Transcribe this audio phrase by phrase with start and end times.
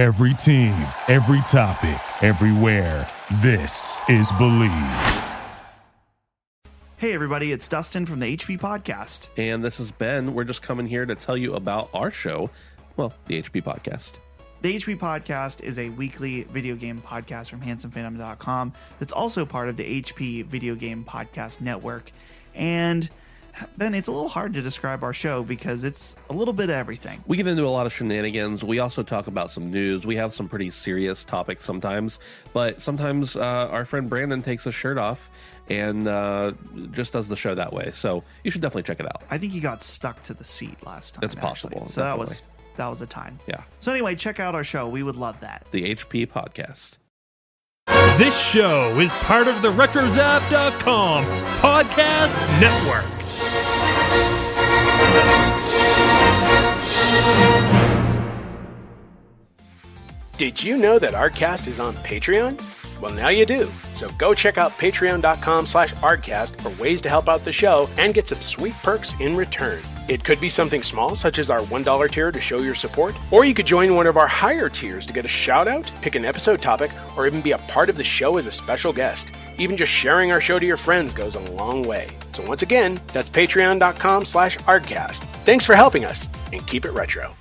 [0.00, 0.72] Every team,
[1.08, 3.06] every topic, everywhere.
[3.42, 4.70] This is Believe.
[6.96, 9.28] Hey, everybody, it's Dustin from the HP Podcast.
[9.36, 10.32] And this is Ben.
[10.32, 12.48] We're just coming here to tell you about our show,
[12.96, 14.12] well, the HP Podcast.
[14.62, 19.76] The HP Podcast is a weekly video game podcast from handsomephantom.com that's also part of
[19.76, 22.10] the HP Video Game Podcast Network.
[22.54, 23.06] And
[23.76, 26.76] Ben, it's a little hard to describe our show because it's a little bit of
[26.76, 27.22] everything.
[27.26, 28.64] We get into a lot of shenanigans.
[28.64, 30.06] We also talk about some news.
[30.06, 32.18] We have some pretty serious topics sometimes,
[32.52, 35.30] but sometimes uh, our friend Brandon takes his shirt off
[35.68, 36.52] and uh,
[36.90, 37.90] just does the show that way.
[37.92, 39.22] So you should definitely check it out.
[39.30, 41.24] I think he got stuck to the seat last time.
[41.24, 41.92] It's possible, actually.
[41.92, 42.42] So that was
[42.76, 43.38] that was a time.
[43.46, 43.62] Yeah.
[43.80, 44.88] So anyway, check out our show.
[44.88, 45.66] We would love that.
[45.70, 46.98] The HP Podcast.
[48.16, 51.24] This show is part of the RetroZap.com
[51.60, 53.19] podcast network.
[60.40, 62.58] Did you know that Artcast is on Patreon?
[62.98, 63.70] Well, now you do.
[63.92, 68.14] So go check out patreon.com slash artcast for ways to help out the show and
[68.14, 69.82] get some sweet perks in return.
[70.08, 73.44] It could be something small, such as our $1 tier to show your support, or
[73.44, 76.24] you could join one of our higher tiers to get a shout out, pick an
[76.24, 79.34] episode topic, or even be a part of the show as a special guest.
[79.58, 82.08] Even just sharing our show to your friends goes a long way.
[82.32, 85.18] So once again, that's patreon.com slash artcast.
[85.44, 87.36] Thanks for helping us, and keep it retro.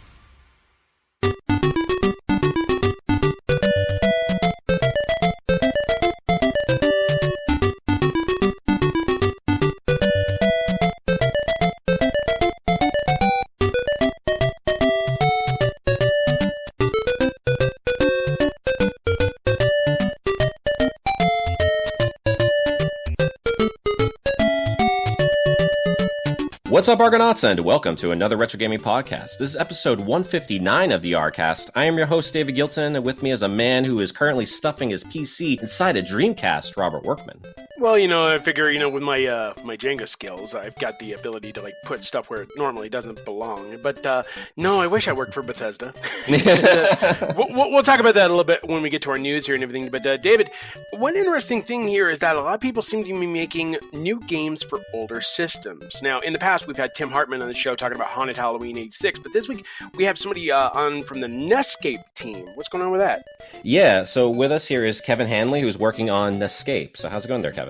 [26.80, 29.38] What's up, Argonauts, and welcome to another Retro Gaming Podcast.
[29.38, 31.70] This is episode 159 of the Rcast.
[31.76, 34.46] I am your host, David Gilton, and with me is a man who is currently
[34.46, 37.42] stuffing his PC inside a Dreamcast, Robert Workman.
[37.80, 41.00] Well, you know, I figure, you know, with my uh, my Jenga skills, I've got
[41.00, 43.78] the ability to like put stuff where it normally doesn't belong.
[43.82, 44.24] But uh,
[44.58, 45.94] no, I wish I worked for Bethesda.
[47.38, 49.46] we'll, we'll we'll talk about that a little bit when we get to our news
[49.46, 49.88] here and everything.
[49.90, 50.50] But uh, David,
[50.92, 54.20] one interesting thing here is that a lot of people seem to be making new
[54.28, 56.02] games for older systems.
[56.02, 58.78] Now, in the past, we've had Tim Hartman on the show talking about Haunted Halloween
[58.78, 62.46] '86, but this week we have somebody uh, on from the NEScape team.
[62.56, 63.24] What's going on with that?
[63.64, 66.98] Yeah, so with us here is Kevin Hanley, who's working on NEScape.
[66.98, 67.69] So how's it going there, Kevin?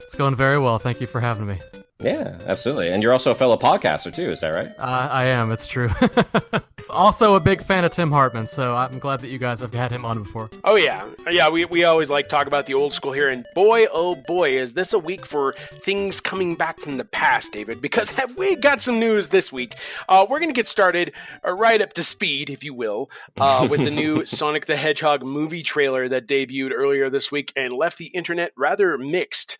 [0.00, 0.78] It's going very well.
[0.78, 1.58] Thank you for having me.
[2.00, 2.88] Yeah, absolutely.
[2.88, 4.70] And you're also a fellow podcaster, too, is that right?
[4.78, 5.52] Uh, I am.
[5.52, 5.90] It's true.
[6.90, 9.90] also a big fan of Tim Hartman, so I'm glad that you guys have had
[9.90, 10.50] him on before.
[10.64, 11.48] Oh yeah, yeah.
[11.48, 14.74] We, we always like talk about the old school here, and boy, oh boy, is
[14.74, 17.80] this a week for things coming back from the past, David?
[17.80, 19.74] Because have we got some news this week?
[20.08, 21.14] Uh, we're gonna get started
[21.46, 25.24] uh, right up to speed, if you will, uh, with the new Sonic the Hedgehog
[25.24, 29.58] movie trailer that debuted earlier this week and left the internet rather mixed.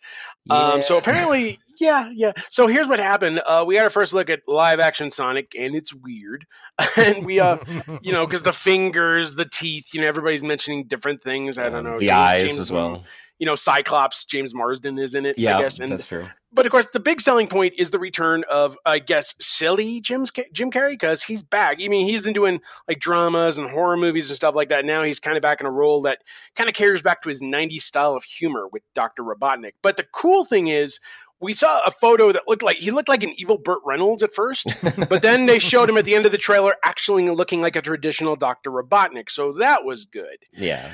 [0.49, 2.31] Um, so apparently, yeah, yeah.
[2.49, 3.41] So here's what happened.
[3.45, 6.45] Uh, we had our first look at live action Sonic, and it's weird.
[6.97, 7.57] and we, uh,
[8.01, 11.57] you know, because the fingers, the teeth, you know, everybody's mentioning different things.
[11.57, 11.99] I don't know.
[11.99, 13.03] The James- eyes James- as well.
[13.39, 15.79] You know, Cyclops, James Marsden is in it, Yeah, I guess.
[15.79, 16.27] And, that's true.
[16.53, 20.25] But of course, the big selling point is the return of, I guess, silly Jim,
[20.51, 21.77] Jim Carrey, because he's back.
[21.81, 24.85] I mean, he's been doing like dramas and horror movies and stuff like that.
[24.85, 26.19] Now he's kind of back in a role that
[26.55, 29.23] kind of carries back to his 90s style of humor with Dr.
[29.23, 29.73] Robotnik.
[29.81, 30.99] But the cool thing is,
[31.39, 34.31] we saw a photo that looked like he looked like an evil Burt Reynolds at
[34.33, 34.67] first,
[35.09, 37.81] but then they showed him at the end of the trailer actually looking like a
[37.81, 38.69] traditional Dr.
[38.69, 39.27] Robotnik.
[39.29, 40.91] So that was good Yeah.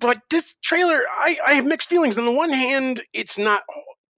[0.00, 2.16] but this trailer, I, I have mixed feelings.
[2.16, 3.64] On the one hand, it's not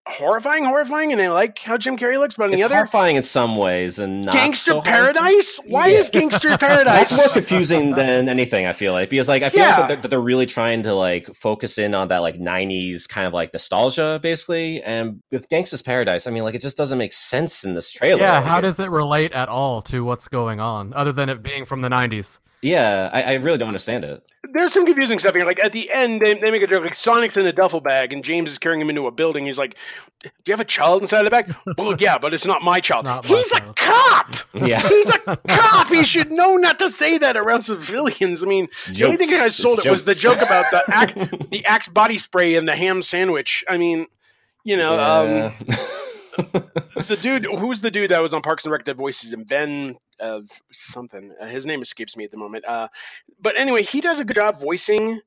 [0.06, 2.34] horrifying, horrifying, and I like how Jim Carrey looks.
[2.36, 5.14] But on It's the other, horrifying in some ways and not Gangster so horrifying.
[5.14, 5.60] Paradise.
[5.66, 5.98] Why Yeah.
[5.98, 7.16] is Gangster That's Paradise?
[7.16, 8.66] more confusing than anything.
[8.66, 9.78] I feel like because like I feel Yeah.
[9.78, 13.26] like that they're, they're really trying to like focus in on that like '90s kind
[13.26, 14.82] of like nostalgia, basically.
[14.82, 18.20] And with Gangsta's Paradise, I mean, like it just doesn't make sense in this trailer.
[18.20, 21.42] yeah, Like, how does it relate at all to what's going on, other than it
[21.42, 22.38] being from the 90s?
[22.64, 24.22] Yeah, I, I really don't understand it.
[24.54, 25.44] There's some confusing stuff here.
[25.44, 28.12] Like at the end, they, they make a joke like Sonic's in a duffel bag,
[28.12, 29.44] and James is carrying him into a building.
[29.46, 29.76] He's like,
[30.22, 33.04] "Do you have a child inside the bag?" well, yeah, but it's not my child.
[33.04, 33.76] Not my He's a child.
[33.76, 34.34] cop.
[34.54, 34.80] Yeah.
[34.88, 35.88] He's a cop.
[35.88, 38.42] He should know not to say that around civilians.
[38.42, 39.56] I mean, the only thing that I Jokes.
[39.56, 41.14] sold It's it was the joke about the axe,
[41.50, 43.62] the axe body spray and the ham sandwich.
[43.68, 44.06] I mean,
[44.64, 45.28] you know, um,
[45.68, 45.76] Yeah.
[47.06, 49.96] the dude who's the dude that was on Parks and Rec that voices him, Ben
[50.20, 51.32] of something.
[51.40, 52.64] Uh, his name escapes me at the moment.
[52.66, 52.88] Uh,
[53.40, 55.20] but anyway, he does a good job voicing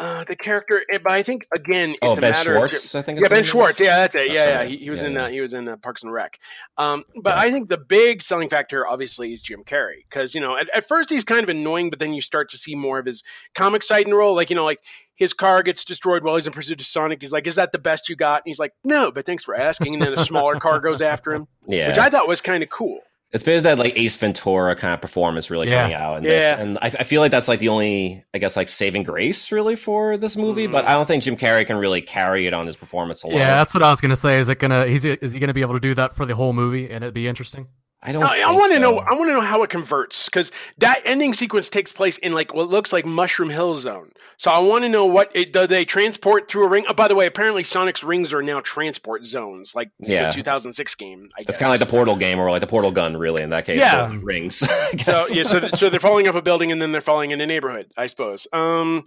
[0.00, 2.98] Uh, the character, eh, but I think again, it's Oh, a Ben matter Schwartz, of
[2.98, 3.20] I think.
[3.20, 3.44] yeah, Ben.
[3.44, 3.78] Schwartz.
[3.78, 4.28] Yeah, that's it.
[4.32, 4.56] Yeah, That's yeah.
[4.60, 4.70] right.
[4.70, 5.24] He, he was Yeah, in yeah.
[5.24, 6.38] uh, he was in uh, Parks and Rec.
[6.78, 10.56] Um, but I think the big selling factor, obviously, is Jim Carrey because you know
[10.56, 13.04] at, at first he's kind of annoying, but then you start to see more of
[13.04, 13.22] his
[13.54, 14.34] comic side and role.
[14.34, 14.80] Like you know, like
[15.14, 17.20] his car gets destroyed while he's in pursuit of Sonic.
[17.20, 19.54] He's like, "Is that the best you got?" And he's like, "No, but thanks for
[19.54, 22.62] asking." And then a smaller car goes after him, Yeah, which I thought was kind
[22.62, 23.00] of cool.
[23.32, 25.82] It's basically that like Ace Ventura kind of performance really Yeah.
[25.82, 28.56] coming out in this, and I, I feel like that's like the only, I guess,
[28.56, 30.68] like saving grace really for this movie.
[30.68, 30.72] Mhm.
[30.72, 33.38] But I don't think Jim Carrey can really carry it on his performance alone.
[33.38, 34.38] Yeah, that's what I was gonna say.
[34.38, 34.86] Is it gonna?
[34.86, 37.14] He's is he gonna be able to do that for the whole movie and it'd
[37.14, 37.68] be interesting?
[38.04, 38.24] I don't.
[38.24, 38.82] I, I want to so.
[38.82, 38.98] know.
[38.98, 42.52] I want to know how it converts because that ending sequence takes place in like
[42.52, 44.10] what looks like Mushroom Hill Zone.
[44.38, 46.84] So I want to know what it, do they transport through a ring?
[46.88, 50.28] Oh, by the way, apparently Sonic's rings are now transport zones, like Yeah.
[50.30, 51.28] the 2006 game.
[51.36, 53.42] I guess It's kind of like the Portal game, or like the Portal gun, really.
[53.42, 54.12] In that case, Yeah.
[54.20, 54.58] rings.
[54.98, 57.40] So yeah, so, th- so they're falling off a building and then they're falling in
[57.40, 58.46] a neighborhood, I suppose.
[58.52, 59.04] Um,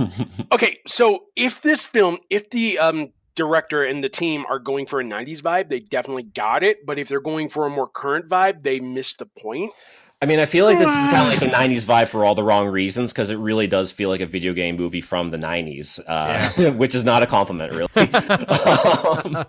[0.52, 5.00] okay, so if this film, if the um, director and the team are going for
[5.00, 6.84] a 90s vibe, they definitely got it.
[6.84, 9.70] But if they're going for a more current vibe, they missed the point.
[10.20, 12.34] I mean, I feel like this is kind of like the '90s vibe for all
[12.34, 15.36] the wrong reasons because it really does feel like a video game movie from the
[15.36, 17.88] '90s, uh, which is not a compliment, really.
[17.94, 19.46] um,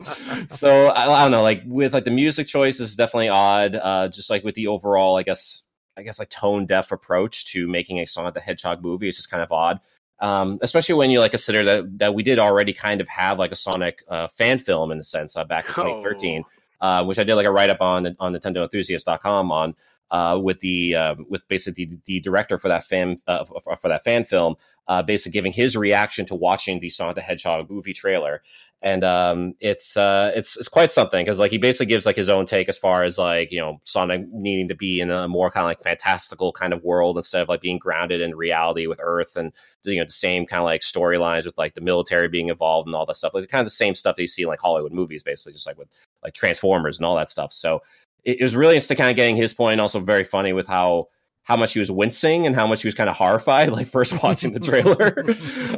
[0.48, 3.74] so I, I don't know, like with like the music choice is definitely odd.
[3.74, 5.64] Uh, just like with the overall, I guess,
[5.98, 9.32] I guess like tone deaf approach to making a Sonic the Hedgehog movie, it's just
[9.32, 9.80] kind of odd.
[10.22, 13.52] Um, especially when you like consider that that we did already kind of have like
[13.52, 16.44] a Sonic uh, fan film in a sense uh, back in 2013,
[16.82, 19.76] uh, which I did like a write up on on NintendoEnthusiast.com on
[20.12, 23.88] uh, with the uh, with basically the, the director for that fan uh, for, for
[23.88, 24.56] that fan film,
[24.88, 28.42] uh, basically giving his reaction to watching the Sonic the Hedgehog movie trailer,
[28.82, 32.30] and um, it's uh, it's it's quite something because like he basically gives like his
[32.30, 35.52] own take as far as like you know Sonic needing to be in a more
[35.52, 39.00] kind of like fantastical kind of world instead of like being grounded in reality with
[39.02, 39.52] Earth and
[39.84, 42.96] you know the same kind of like storylines with like the military being involved and
[42.96, 44.94] all that stuff like kind of the same stuff that you see in like Hollywood
[44.94, 45.90] movies basically just like with
[46.24, 47.82] like Transformers and all that stuff so
[48.24, 49.80] it, it was really interesting kind of getting his point.
[49.80, 51.08] Also, very funny with how
[51.50, 54.22] how much he was wincing and how much he was kind of horrified, like first
[54.22, 55.26] watching the trailer.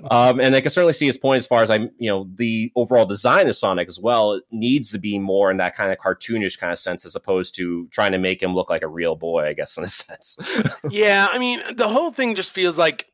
[0.11, 2.73] um, and I can certainly see his point as far as I'm, you know, the
[2.75, 5.97] overall design of Sonic as well it needs to be more in that kind of
[5.97, 9.15] cartoonish kind of sense, as opposed to trying to make him look like a real
[9.15, 9.45] boy.
[9.45, 10.37] I guess in a sense.
[10.89, 13.07] yeah, I mean, the whole thing just feels like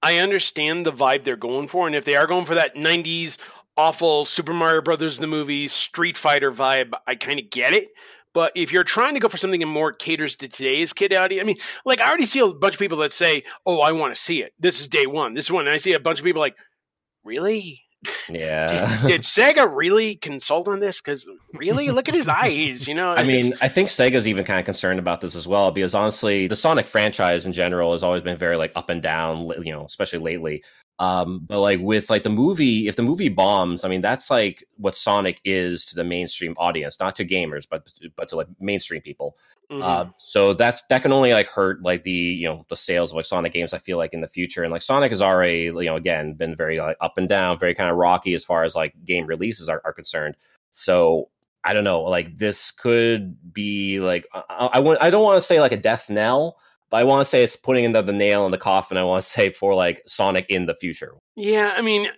[0.00, 3.38] I understand the vibe they're going for, and if they are going for that '90s
[3.76, 7.88] awful Super Mario Brothers the movie Street Fighter vibe, I kind of get it.
[8.34, 11.42] But if you're trying to go for something that more caters to today's kid audience,
[11.42, 14.14] I mean, like I already see a bunch of people that say, "Oh, I want
[14.14, 14.52] to see it.
[14.58, 15.34] This is day one.
[15.34, 16.56] This is one." And I see a bunch of people like,
[17.24, 17.80] "Really?
[18.28, 19.00] yeah.
[19.02, 21.00] Did, did Sega really consult on this?
[21.00, 22.86] Because really, look at his eyes.
[22.88, 25.70] You know, I mean, I think Sega's even kind of concerned about this as well
[25.70, 29.50] because honestly, the Sonic franchise in general has always been very like up and down,
[29.62, 30.62] you know, especially lately.
[31.00, 34.62] Um, but like with like the movie, if the movie bombs, I mean, that's like
[34.76, 39.00] what Sonic is to the mainstream audience, not to gamers, but but to like mainstream
[39.02, 39.36] people.
[39.70, 39.82] mhm.
[39.82, 43.16] Uh, so that's that can only like hurt like the you know the sales of
[43.16, 43.74] like Sonic games.
[43.74, 46.54] I feel like in the future, and like Sonic has already you know again been
[46.54, 49.68] very like up and down, very kind of rocky as far as like game releases
[49.68, 50.36] are, are concerned.
[50.70, 51.28] So
[51.64, 55.46] I don't know, like this could be like I, I, want- I don't want to
[55.46, 56.56] say like a death knell,
[56.90, 58.96] but I want to say it's putting another nail in the coffin.
[58.96, 61.12] I want to say for like Sonic in the future.
[61.36, 62.08] Yeah, I mean,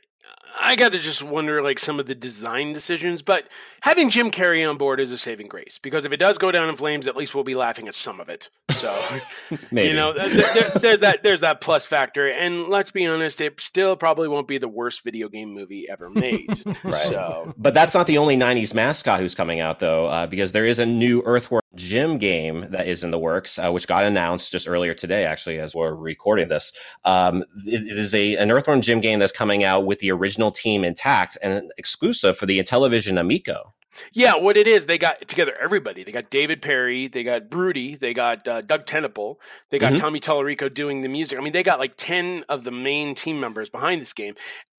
[0.58, 3.48] I got to just wonder like some of the design decisions, but
[3.82, 6.68] having Jim Carrey on board is a saving grace because if it does go down
[6.68, 8.48] in flames, at least we'll be laughing at some of it.
[8.72, 9.02] So
[9.70, 13.40] Maybe you know, there, there- there's that there's that plus factor, and let's be honest,
[13.40, 16.46] it still probably won't be the worst video game movie ever made.
[16.85, 16.94] Right.
[16.94, 20.66] So But that's not the only 90s mascot who's coming out, though, uh, because there
[20.66, 24.50] is a new Earthworm Jim game that is in the works, uh, which got announced
[24.52, 26.73] just earlier today, actually, as we're recording this.
[27.04, 30.50] Um, it, it is a an Earthworm Jim game that's coming out with the original
[30.50, 33.73] team intact and exclusive for the Intellivision Amico.
[34.12, 36.04] Yeah, what it is, they got together everybody.
[36.04, 39.37] They got David Perry, they got Bruty, they got uh, Doug TenNapel,
[39.71, 39.99] they got Mhm.
[39.99, 41.38] Tommy Tallarico doing the music.
[41.38, 44.35] I mean, they got like 10 of the main team members behind this game.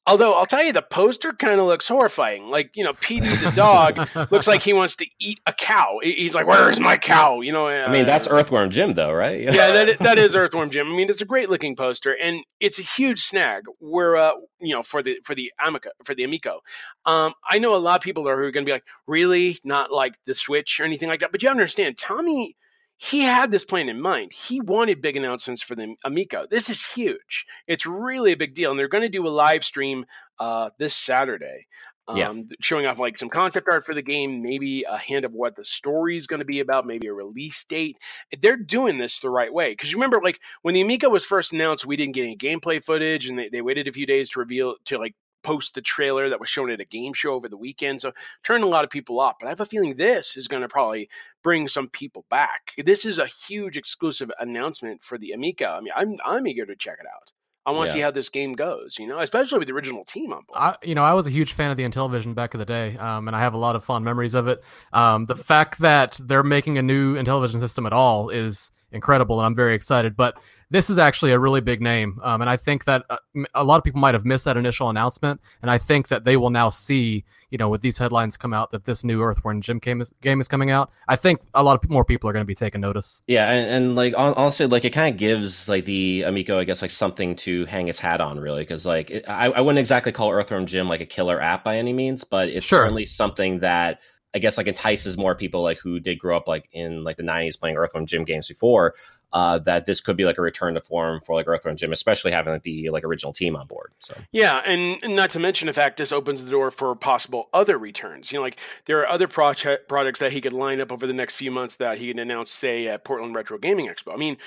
[0.08, 2.50] Although I'll tell you, the poster kind of looks horrifying.
[2.50, 6.00] Like, you know, Petey the dog looks like he wants to eat a cow.
[6.02, 7.68] He's like, "Where's my cow?" You know.
[7.68, 9.42] I mean, that's uh, Earthworm Jim, though, right?
[9.42, 10.88] yeah, that is, that is Earthworm Jim.
[10.88, 13.64] I mean, it's a great looking poster, and it's a huge snag.
[13.80, 16.62] Where uh, you know, for the for the Amica for the Amico,
[17.06, 19.58] um, I know a lot of people are who are going to be like, really,
[19.66, 21.32] not like the Switch or anything like that.
[21.32, 22.56] But you understand, Tommy,
[22.98, 24.34] he had this plan in mind.
[24.34, 26.48] He wanted big announcements for the Amico.
[26.50, 27.46] This is huge.
[27.68, 30.06] It's really a big deal, and they're going to do a live stream
[30.39, 31.68] uh, this Saturday.
[32.10, 32.34] Um, Yeah.
[32.62, 35.66] showing off like some concept art for the game, maybe a hint of what the
[35.66, 37.98] story is going to be about, maybe a release date.
[38.42, 41.51] They're doing this the right way because you remember, like when the Amico was first
[41.51, 44.39] announced, we didn't get any gameplay footage, and they, they waited a few days to
[44.39, 45.16] reveal to like
[45.48, 48.01] post the trailer that was shown at a game show over the weekend.
[48.01, 48.12] So
[48.44, 49.36] turned a lot of people off.
[49.39, 51.10] But I have a feeling this is going to probably
[51.42, 52.72] bring some people back.
[52.77, 55.66] This is a huge exclusive announcement for the Amico.
[55.77, 57.32] I mean, I'm I'm eager to check it out.
[57.66, 57.94] I want to Yeah.
[57.94, 60.58] see how this game goes, you know, especially with the original team on board.
[60.58, 62.96] I, you know, I was a huge fan of the Intellivision back in the day,
[62.98, 64.63] um, and I have a lot of fond memories of it.
[64.94, 69.46] Um, the fact that they're making a new Intellivision system at all is incredible, and
[69.46, 70.15] I'm very excited.
[70.15, 70.39] But
[70.70, 73.63] this is actually a really big name, um, and I think that a, m- a
[73.63, 76.50] lot of people might have missed that initial announcement, and I think that they will
[76.50, 80.01] now see, you know, with these headlines come out that this new Earthworm Jim game
[80.01, 80.91] is, game is coming out.
[81.08, 83.22] I think a lot of more people are going to be taking notice.
[83.27, 86.65] Yeah, and, and like hon- honestly, like it kind of gives like the Amico, I
[86.65, 89.79] guess, like something to hang his hat on, really, because like it, I, I wouldn't
[89.79, 92.79] exactly call Earthworm Jim like a killer app by any means, but it's Sure.
[92.79, 94.01] certainly something that
[94.38, 97.24] I guess like entices more people like who did grow up like in like the
[97.24, 98.94] '90s playing Earthworm Jim games before.
[99.34, 102.32] Uh, that this could be like a return to form for like Earthworm Jim, especially
[102.32, 103.91] having like the like original team on board.
[104.00, 107.77] So Yeah, and, not to mention the fact this opens the door for possible other
[107.77, 108.32] returns.
[108.32, 111.13] You know, like there are other project products that he could line up over the
[111.13, 114.13] next few months that he can announce, say at Portland Retro Gaming Expo.
[114.13, 114.38] I mean,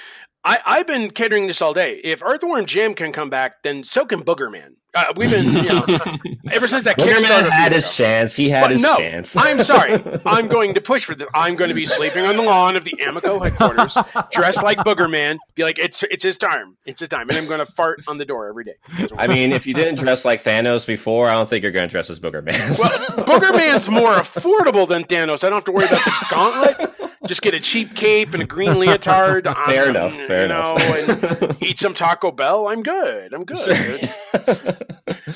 [0.45, 2.01] I, I've been catering this all day.
[2.03, 4.77] If Earthworm Jim can come back, then so can Boogerman.
[4.93, 5.85] Uh, we've been, you know,
[6.53, 7.19] ever since that Kickstarter.
[7.19, 8.35] Boogerman had few his chance.
[8.35, 9.37] He had But his no, chance.
[9.37, 10.03] I'm sorry.
[10.27, 11.29] I'm going to push for this.
[11.35, 13.97] I'm going to be sleeping on the lawn of the Amico headquarters,
[14.33, 15.39] dressed like Boogerman.
[15.55, 16.77] Be like, it's it's his time.
[16.87, 18.75] It's his time, and I'm going to fart on the door every day.
[19.17, 21.93] I mean, if you didn't dress like Thanos before, I don't think you're going to
[21.93, 22.79] dress as Boogerman.
[22.79, 25.45] Well, Boogerman's more affordable than Thanos.
[25.45, 27.10] I don't have to worry about the gauntlet.
[27.27, 29.45] Just get a cheap cape and a green leotard.
[29.67, 30.79] Fair enough, fair you enough.
[30.79, 32.69] know, and eat some Taco Bell.
[32.69, 33.35] I'm good.
[33.35, 34.11] I'm good.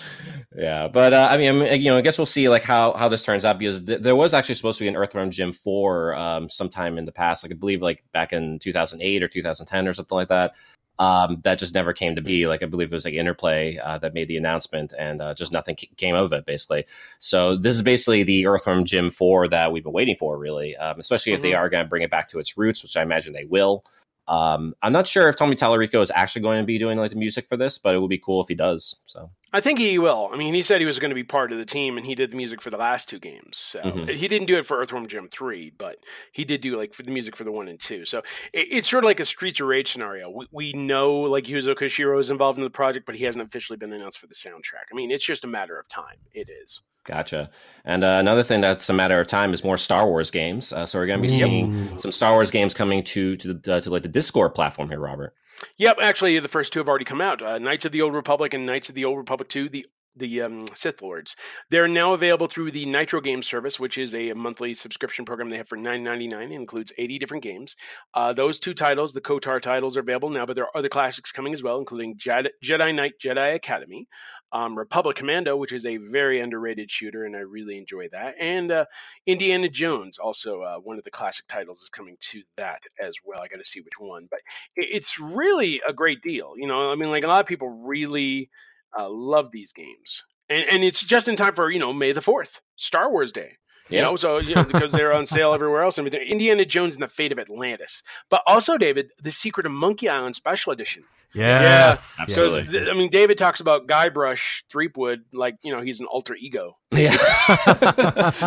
[0.57, 2.95] yeah, but uh, I mean, I mean, you know, I guess we'll see like how
[2.95, 5.53] how this turns out because th- there was actually supposed to be an Earthworm Jim
[5.53, 9.87] four um, sometime in the past, like I believe like back in 2008 or 2010
[9.87, 10.55] or something like that.
[10.99, 12.47] Um, that just never came to be.
[12.47, 15.53] Like I believe it was like Interplay uh, that made the announcement, and uh, just
[15.53, 16.87] nothing c- came of it basically.
[17.19, 20.77] So this is basically the Earthworm Jim four that we've been waiting for, really.
[20.77, 21.59] Um, especially if they Mhm.
[21.59, 23.85] are going to bring it back to its roots, which I imagine they will.
[24.27, 27.17] Um, I'm not sure if Tommy Tallarico is actually going to be doing like the
[27.17, 28.97] music for this, but it would be cool if he does.
[29.05, 30.31] So I think he will.
[30.33, 32.15] I mean, he said he was going to be part of the team, and he
[32.15, 33.59] did the music for the last two games.
[33.59, 34.09] So Mhm.
[34.15, 35.99] he didn't do it for Earthworm Jim three, but
[36.33, 38.05] he did do like for the music for the one and two.
[38.07, 38.19] So
[38.53, 40.31] it, it's sort of like a Streets of Rage scenario.
[40.31, 43.77] We, we know like Yuzo Koshiro is involved in the project, but he hasn't officially
[43.77, 44.87] been announced for the soundtrack.
[44.91, 46.17] I mean, it's just a matter of time.
[46.33, 46.81] It is.
[47.05, 47.51] Gotcha.
[47.85, 50.73] And uh, another thing that's a matter of time is more Star Wars games.
[50.73, 51.41] Uh, so we're going to be Yep.
[51.49, 54.89] seeing some Star Wars games coming to to, the, uh, to like the Discord platform
[54.89, 55.35] here, Robert.
[55.79, 57.43] Yep, actually, the first two have already come out.
[57.43, 60.43] Uh, Knights of the Old Republic and Knights of the Old Republic Two, the the
[60.43, 61.37] um, Sith Lords.
[61.71, 65.57] They're now available through the Nitro Game Service, which is a monthly subscription program they
[65.57, 66.53] have for nine ninety nine.
[66.53, 67.77] Includes eighty different games.
[68.15, 71.33] Uh, those two titles, the KOTOR titles, are available now, but there are other classics
[71.33, 74.07] coming as well, including Jedi, Jedi Knight, Jedi Academy,
[74.53, 78.71] um, Republic Commando, which is a very underrated shooter, and I really enjoy that, and
[78.71, 78.85] uh,
[79.27, 83.41] Indiana Jones, also uh, one of the classic titles, is coming to that as well.
[83.41, 84.41] I got to see which one, but
[84.77, 86.55] it's really a great deal.
[86.57, 88.51] You know, I mean, like a lot of people really
[88.99, 92.21] uh, love these games, and and it's just in time for you know May the
[92.21, 93.59] Fourth, Star Wars Day.
[93.91, 95.99] You know, so you know, because they're on sale everywhere else.
[95.99, 100.35] Indiana Jones and the Fate of Atlantis, but also David, the Secret of Monkey Island
[100.35, 101.05] Special Edition.
[101.35, 102.17] Yes, Yeah, yes.
[102.21, 102.63] absolutely.
[102.73, 106.77] Because I mean, David talks about Guybrush Threepwood like you know he's an alter ego.
[106.93, 107.11] Yeah,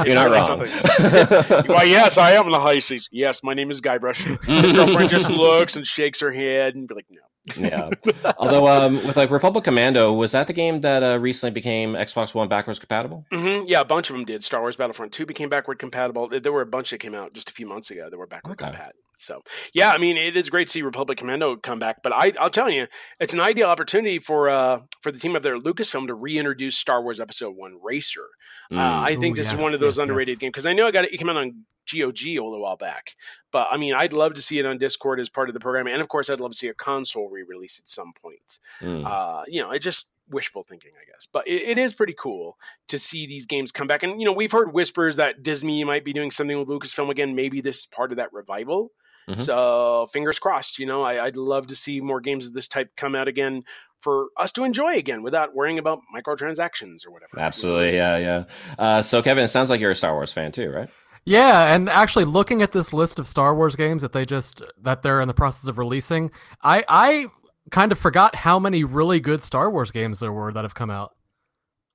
[0.05, 0.59] you're not really wrong.
[1.67, 3.09] Why, yes, I am the high seas.
[3.11, 4.23] Yes, my name is Guybrush.
[4.45, 7.21] His girlfriend just looks and shakes her head and be like, no.
[7.57, 7.89] yeah.
[8.37, 12.33] Although um, with like Republic Commando, was that the game that uh, recently became Xbox
[12.33, 13.25] One backwards compatible?
[13.31, 14.43] hmm Yeah, a bunch of them did.
[14.43, 16.27] Star Wars Battlefront 2 became backward compatible.
[16.27, 18.53] There were a bunch that came out just a few months ago that were backward
[18.61, 18.65] Okay.
[18.71, 18.99] compatible.
[19.17, 19.41] So,
[19.73, 22.51] yeah, I mean, it is great to see Republic Commando come back, but I, I'll
[22.51, 22.87] tell you,
[23.19, 26.77] it's an ideal opportunity for uh, for the team up there at Lucasfilm to reintroduce
[26.77, 28.27] Star Wars Episode 1 Racer.
[28.71, 28.77] Mm.
[28.77, 30.39] Uh, I think Ooh, this is one of those yes, underrated yes.
[30.39, 32.77] games because I know I got it, it came out on GOG a little while
[32.77, 33.15] back,
[33.51, 35.87] but I mean, I'd love to see it on Discord as part of the program,
[35.87, 38.59] and of course, I'd love to see a console re-release at some point.
[38.81, 39.05] Mm.
[39.05, 42.57] Uh, you know, it's just wishful thinking, I guess, but it, it is pretty cool
[42.89, 44.03] to see these games come back.
[44.03, 47.35] And you know, we've heard whispers that Disney might be doing something with Lucasfilm again.
[47.35, 48.91] Maybe this is part of that revival.
[49.29, 49.39] Mhm.
[49.39, 50.79] So fingers crossed.
[50.79, 53.63] You know, I, I'd love to see more games of this type come out again
[54.01, 57.31] for us to enjoy again without worrying about microtransactions or whatever.
[57.37, 58.43] Absolutely, yeah, yeah.
[58.77, 60.89] Uh, so Kevin, it sounds like you're a Star Wars fan too, right?
[61.25, 65.01] Yeah, and actually looking at this list of Star Wars games that they just that
[65.01, 66.31] they're in the process of releasing,
[66.63, 67.27] I I
[67.69, 70.89] kind of forgot how many really good Star Wars games there were that have come
[70.89, 71.16] out.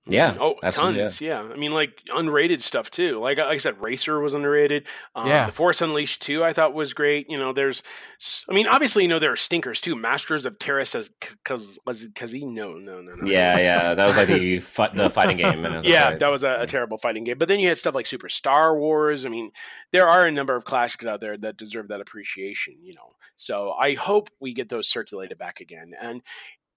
[0.04, 0.36] Yeah.
[0.40, 1.20] Oh, absolutely, tons.
[1.20, 1.40] Yeah.
[1.42, 3.20] I mean, like unrated stuff too.
[3.20, 4.88] Like, like I said, Racer was underrated.
[5.14, 5.46] Um, Yeah.
[5.46, 7.30] The Force Unleashed 2, I thought was great.
[7.30, 7.84] You know, there's,
[8.50, 9.94] I mean, obviously, you know, there are stinkers too.
[9.94, 12.42] Masters of Teräs, because, it Käsi?
[12.42, 13.30] No, no, no, no.
[13.30, 13.94] Yeah, yeah.
[13.94, 15.64] That was like the fi- the fighting game.
[15.84, 16.18] yeah, right.
[16.18, 17.38] that was a, a terrible fighting game.
[17.38, 19.24] But then you had stuff like Super Star Wars.
[19.24, 19.52] I mean,
[19.92, 23.10] there are a number of classics out there that deserve that appreciation, you know.
[23.36, 25.92] So I hope we get those circulated back again.
[26.00, 26.22] And,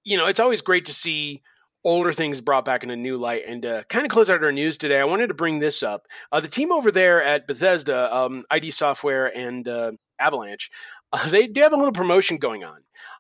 [0.04, 1.42] you know, it's always great to see
[1.86, 3.44] older things brought back in a new light.
[3.48, 6.08] And to kind of close out our news today, I wanted to bring this up.
[6.32, 10.70] Uh, the team over there at Bethesda, um, ID Software and uh, Avalanche,
[11.14, 12.80] uh, they do have a little promotion going on.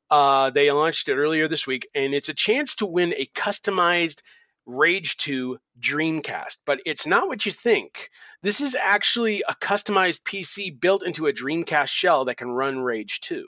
[0.09, 4.21] Uh, they launched it earlier this week, and it's a chance to win a customized
[4.65, 6.57] Rage 2 Dreamcast.
[6.65, 8.09] But it's not what you think.
[8.41, 13.21] This is actually a customized PC built into a Dreamcast shell that can run Rage
[13.21, 13.47] 2.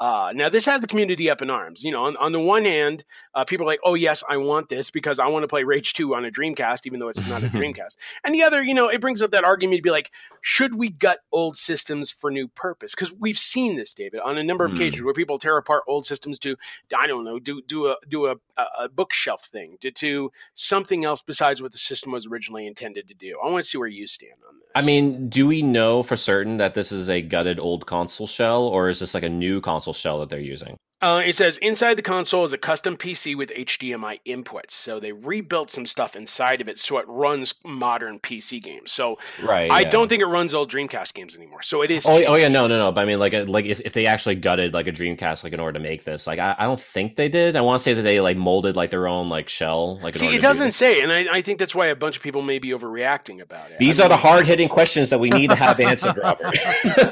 [0.00, 1.84] Uh, now, this has the community up in arms.
[1.84, 3.04] You know, on, on the one hand,
[3.34, 5.92] uh, people are like, oh, yes, I want this because I want to play Rage
[5.92, 7.96] 2 on a Dreamcast, even though it's not a Dreamcast.
[8.24, 10.88] And the other, you know, it brings up that argument to be like, should we
[10.88, 12.94] gut old systems for new purpose?
[12.94, 14.76] Because we've seen this, David, on a number of Hmm.
[14.76, 16.56] occasions where people tear apart old systems to,
[16.96, 21.20] I don't know, do do a do a, a, bookshelf thing, to do something else
[21.22, 23.34] besides what the system was originally intended to do.
[23.42, 24.70] I want to see where you stand on this.
[24.74, 28.62] I mean, do we know for certain that this is a gutted old console shell,
[28.62, 30.76] or is this like a new console shell that they're using?
[31.02, 34.72] Uh, it says inside the console is a custom PC with HDMI inputs.
[34.72, 38.92] So they rebuilt some stuff inside of it so it runs modern PC games.
[38.92, 39.70] So Right.
[39.70, 39.90] I yeah.
[39.90, 41.62] don't think it runs old Dreamcast games anymore.
[41.62, 42.04] So it is.
[42.06, 42.92] Oh, oh yeah, no, no, no.
[42.92, 45.52] But I mean, like, uh, like if, if they actually gutted like a Dreamcast, like
[45.54, 47.56] in order to make this, like I, I don't think they did.
[47.56, 49.98] I want to say that they like molded like their own like shell.
[50.00, 50.76] Like See, it doesn't this.
[50.76, 53.70] say, and I, I think that's why a bunch of people may be overreacting about
[53.70, 53.78] it.
[53.78, 56.54] These I are the hard hitting questions that we need to have answered, Robert.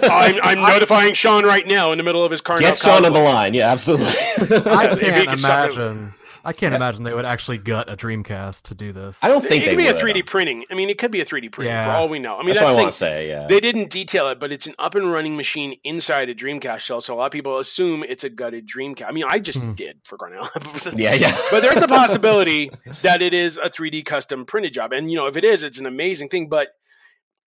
[0.02, 2.58] I'm, I'm notifying Sean right now in the middle of his car.
[2.58, 3.54] Get Sean on the line.
[3.54, 4.56] Yeah, absolutely.
[4.72, 6.14] I can't could imagine.
[6.44, 9.18] I can't imagine they would actually gut a Dreamcast to do this.
[9.22, 9.92] I don't think it they could be a
[10.22, 10.64] 3D printing.
[10.70, 12.36] I mean, it could be a 3D printing for all we know.
[12.36, 13.06] I mean, That's, that's, what I the want to thing.
[13.08, 13.28] say.
[13.28, 13.46] Yeah.
[13.48, 17.00] They didn't detail it, but it's an up and running machine inside a Dreamcast shell.
[17.00, 19.06] So a lot of people assume it's a gutted Dreamcast.
[19.08, 19.72] I mean, I just Hmm.
[19.74, 20.48] did for crying out
[20.86, 20.94] loud.
[20.98, 21.36] yeah, yeah.
[21.50, 22.70] but there's a possibility
[23.02, 24.92] that it is a 3D custom printed job.
[24.92, 26.48] And, you know, if it is, it's an amazing thing.
[26.48, 26.68] But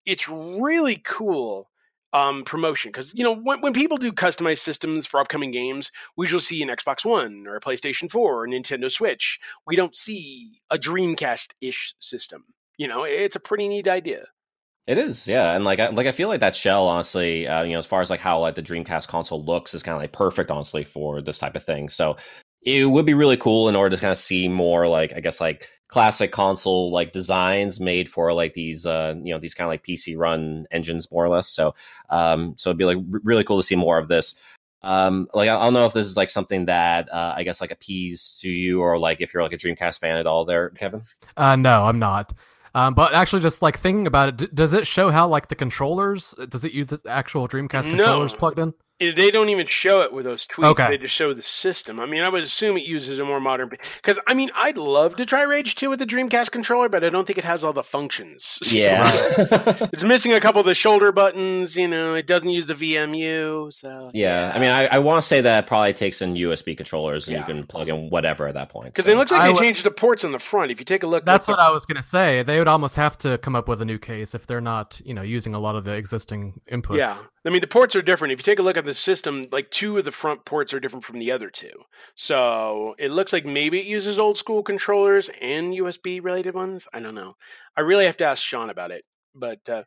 [0.05, 1.70] it's really cool
[2.13, 6.25] um, promotion because, you know, when, when people do customized systems for upcoming games, we
[6.25, 9.39] usually see an Xbox One or a PlayStation 4 or a Nintendo Switch.
[9.65, 12.45] We don't see a Dreamcast ish system.
[12.77, 14.25] You know, it's a pretty neat idea.
[14.87, 17.73] It is, yeah, and like, I, like I feel like that shell, honestly, uh, you
[17.73, 20.11] know, as far as like how like the Dreamcast console looks, is kind of like
[20.11, 21.87] perfect, honestly, for this type of thing.
[21.87, 22.17] So
[22.63, 25.41] it would be really cool in order to kind of see more like, I guess,
[25.41, 29.69] like classic console like designs made for like these, uh, you know, these kind of
[29.69, 31.47] like PC run engines, more or less.
[31.47, 31.73] So,
[32.09, 34.39] um, so it'd be like r- really cool to see more of this.
[34.83, 37.61] Um, like I I don't know if this is like something that uh, I guess
[37.61, 40.69] like appeals to you, or like if you're like a Dreamcast fan at all, there,
[40.71, 41.03] Kevin.
[41.37, 42.33] Uh, no, I'm not.
[42.73, 45.55] Um, but actually, just like thinking about it, d- does it show how like the
[45.55, 46.33] controllers?
[46.49, 47.97] Does it use the actual Dreamcast No.
[48.05, 48.73] controllers plugged in?
[49.01, 50.67] It- they don't even show it with those tweets.
[50.71, 50.87] Okay.
[50.89, 51.99] They just show the system.
[51.99, 53.69] I mean, I would assume it uses a more modern.
[53.69, 57.09] Because I mean, I'd love to try Rage 2 with the Dreamcast controller, but I
[57.09, 58.59] don't think it has all the functions.
[58.71, 59.09] Yeah.
[59.93, 61.75] it's missing a couple of the shoulder buttons.
[61.75, 63.73] You know, it doesn't use the VMU.
[63.73, 66.75] So Yeah, I mean, I, I want to say that it probably takes in USB
[66.77, 67.39] controllers, and Yeah.
[67.47, 68.87] you can plug in whatever at that point.
[68.93, 69.11] because so.
[69.11, 70.71] it looks like I they would- changed the ports on the front.
[70.71, 72.43] If you take a look, That's what the- I was gonna say.
[72.43, 75.13] They would almost have to come up with a new case if they're not, you
[75.13, 76.97] know, using a lot of the existing inputs.
[76.97, 78.31] Yeah, I mean the ports are different.
[78.31, 80.79] If you take a look at the system, like two of the front ports are
[80.79, 81.71] different from the other two.
[82.15, 86.87] So it looks like maybe it uses old school controllers and USB related ones.
[86.93, 87.33] I don't know.
[87.75, 89.05] I really have to ask Sean about it.
[89.33, 89.83] But uh,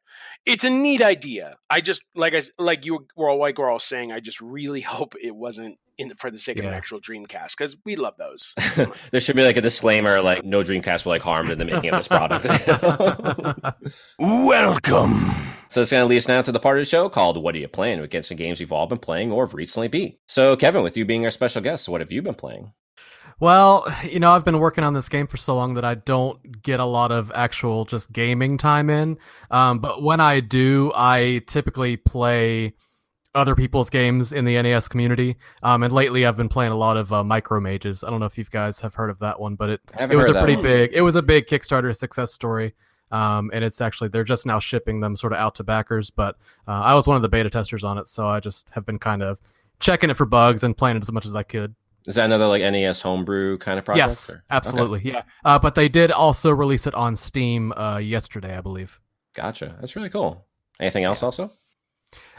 [0.46, 1.56] it's a neat idea.
[1.68, 4.12] I just like I like you were all like we're all saying.
[4.12, 6.76] I just really hope it wasn't in the, for the sake of an Yeah.
[6.76, 8.54] actual Dreamcast because we love those.
[9.12, 11.90] there should be like a disclaimer, like no Dreamcast were like harmed in the making
[11.90, 12.46] of this product.
[14.18, 15.30] Welcome.
[15.68, 17.54] so it's going to lead us now to the part of the show called "What
[17.54, 20.18] Are You Playing?" which gets some games we've all been playing or have recently beat.
[20.26, 22.72] So, Kevin, with you being our special guest, what have you been playing?
[23.40, 26.62] Well, you know, I've been working on this game for so long that I don't
[26.62, 29.18] get a lot of actual just gaming time in.
[29.50, 32.74] Um, but when I do, I typically play
[33.34, 35.36] other people's games in the NES community.
[35.62, 38.04] Um, and lately, I've been playing a lot of uh, Micro Mages.
[38.04, 40.28] I don't know if you guys have heard of that one, but it it was
[40.28, 40.62] a pretty one.
[40.62, 42.74] big it was a big Kickstarter success story.
[43.10, 46.10] Um, and it's actually they're just now shipping them sort of out to backers.
[46.10, 48.86] But uh, I was one of the beta testers on it, so I just have
[48.86, 49.40] been kind of
[49.80, 51.74] checking it for bugs and playing it as much as I could.
[52.06, 54.06] Is that another like NES homebrew kind of project?
[54.08, 54.42] Yes, or- Okay.
[54.50, 55.00] absolutely.
[55.04, 55.22] Yeah.
[55.44, 59.00] Uh, but they did also release it on Steam uh, yesterday, I believe.
[59.36, 59.76] Gotcha.
[59.80, 60.46] That's really cool.
[60.80, 61.22] Anything else?
[61.22, 61.50] Also,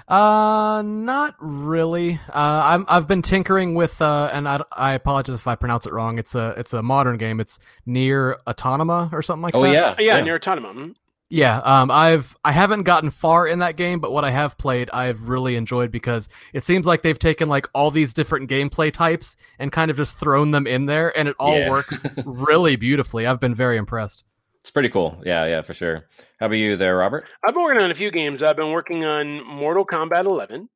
[0.08, 2.19] Uh, not really.
[2.30, 5.93] Uh, I'm I've been tinkering with uh, and I, I apologize if I pronounce it
[5.93, 6.19] wrong.
[6.19, 7.39] It's a it's a modern game.
[7.39, 9.60] It's near Autonoma or something like that.
[9.60, 9.99] Oh that.
[9.99, 10.93] yeah, Yeah, near Autonoma.
[11.29, 14.89] Yeah, um, I've I haven't gotten far in that game, but what I have played,
[14.91, 19.35] I've really enjoyed because it seems like they've taken like all these different gameplay types
[19.57, 21.69] and kind of just thrown them in there, and it all Yeah.
[21.71, 23.25] works really beautifully.
[23.25, 24.23] I've been very impressed.
[24.61, 25.19] It's pretty cool.
[25.25, 26.05] Yeah, yeah, for sure.
[26.39, 27.27] How about you there, Robert?
[27.47, 28.41] I've been working on a few games.
[28.43, 30.69] I've been working on Mortal Kombat 11,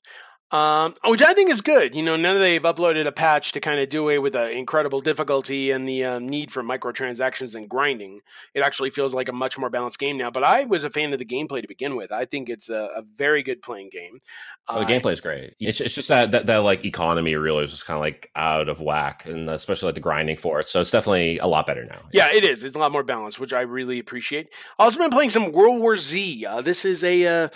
[0.52, 1.94] um, which I think is good.
[1.94, 4.50] You know, now that they've uploaded a patch to kind of do away with the
[4.50, 8.22] incredible difficulty and the um, need for microtransactions and grinding,
[8.54, 10.32] it actually feels like a much more balanced game now.
[10.32, 12.12] But I was a fan of the gameplay to begin with.
[12.12, 14.20] I think it's a, a very good playing game.
[14.68, 15.54] Oh, the Uh, gameplay is great.
[15.60, 18.70] It's, it's just that, that that like economy really is just kind of like out
[18.70, 20.68] of whack, and especially like the grinding for it.
[20.68, 22.02] So it's definitely a lot better now.
[22.12, 22.64] Yeah, it is.
[22.64, 24.48] It's a lot more balanced, which I really appreciate.
[24.78, 26.46] I've also been playing some World War Z.
[26.46, 27.50] Uh, this is a uh,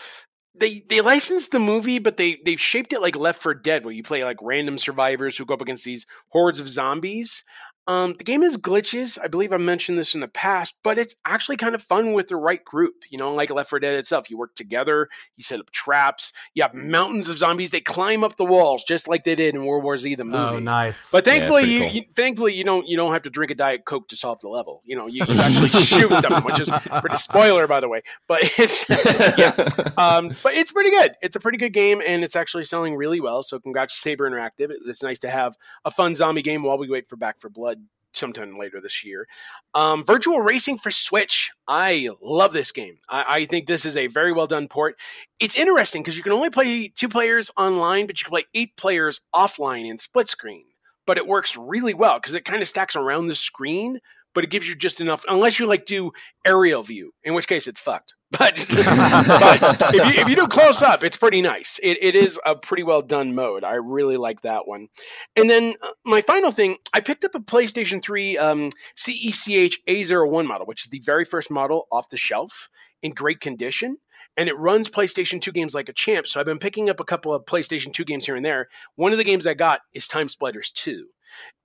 [0.56, 3.94] they they licensed the movie, but they they've shaped it like Left 4 Dead, where
[3.94, 7.44] you play like random survivors who go up against these hordes of zombies.
[7.86, 9.18] Um, the game has glitches.
[9.22, 12.30] I believe I mentioned this in the past, but it's actually kind of fun with
[12.30, 12.94] the right group.
[13.10, 16.64] You know, like Left 4 Dead itself, you work together, you set up traps, you
[16.64, 17.72] have mountains of zombies.
[17.72, 20.38] They climb up the walls just like they did in World War Z, the movie.
[20.38, 21.12] Oh, nice.
[21.12, 21.92] But thankfully, pretty you, cool.
[21.92, 24.48] you thankfully you don't you don't have to drink a diet coke to solve the
[24.48, 24.82] level.
[24.86, 26.70] You know, you, you actually shoot them, which is
[27.02, 28.02] pretty spoiler by the way.
[28.28, 28.86] But it's
[29.38, 29.52] yeah,
[29.98, 31.16] um, but it's pretty good.
[31.22, 33.44] It's a pretty good game, and it's actually selling really well.
[33.44, 34.72] So congrats, Saber Interactive.
[34.86, 37.73] It's nice to have a fun zombie game while we wait for Back 4 Blood
[38.14, 39.28] sometime later this year.
[39.74, 41.52] Um, Virtua Racing for Switch.
[41.68, 42.98] I love this game.
[43.10, 45.00] I, I think this is a very well done port.
[45.40, 48.76] It's interesting because you can only play two players online, but you can play eight
[48.78, 50.66] players offline in split screen.
[51.06, 54.00] But it works really well because it kind of stacks around the screen,
[54.34, 56.12] but it gives you just enough, unless you like do
[56.46, 58.14] aerial view, in which case it's fucked.
[58.34, 61.80] But, but if, you, if you do close up, it's pretty nice.
[61.84, 63.64] It, it is a pretty well done mode.
[63.64, 64.88] I really like that one.
[65.36, 70.48] And then uh, my final thing, I picked up a PlayStation 3 um, CECH A01
[70.48, 72.70] model, which is the very first model off the shelf
[73.04, 73.98] in great condition.
[74.36, 76.26] And it runs PlayStation 2 games like a champ.
[76.26, 78.68] So I've been picking up a couple of PlayStation 2 games here and there.
[78.96, 81.06] One of the games I got is Time Splitters 2.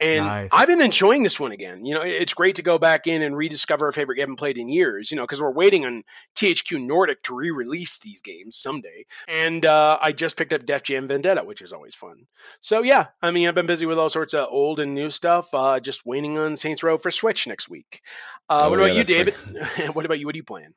[0.01, 0.51] And Nice.
[0.53, 1.85] I've been enjoying this one again.
[1.85, 4.57] You know, it's great to go back in and rediscover a favorite you haven't played
[4.57, 6.05] in years, you know, because we're waiting on
[6.37, 9.07] THQ Nordic to re release these games someday.
[9.27, 12.27] And uh, I just picked up Def Jam Vendetta, which is always fun.
[12.61, 15.53] So, yeah, I mean, I've been busy with all sorts of old and new stuff,
[15.53, 18.01] uh, just waiting on Saints Row for Switch next week.
[18.49, 19.35] Uh, Oh, what about yeah, you, David?
[19.53, 20.27] that's what about you?
[20.27, 20.75] What are you playing?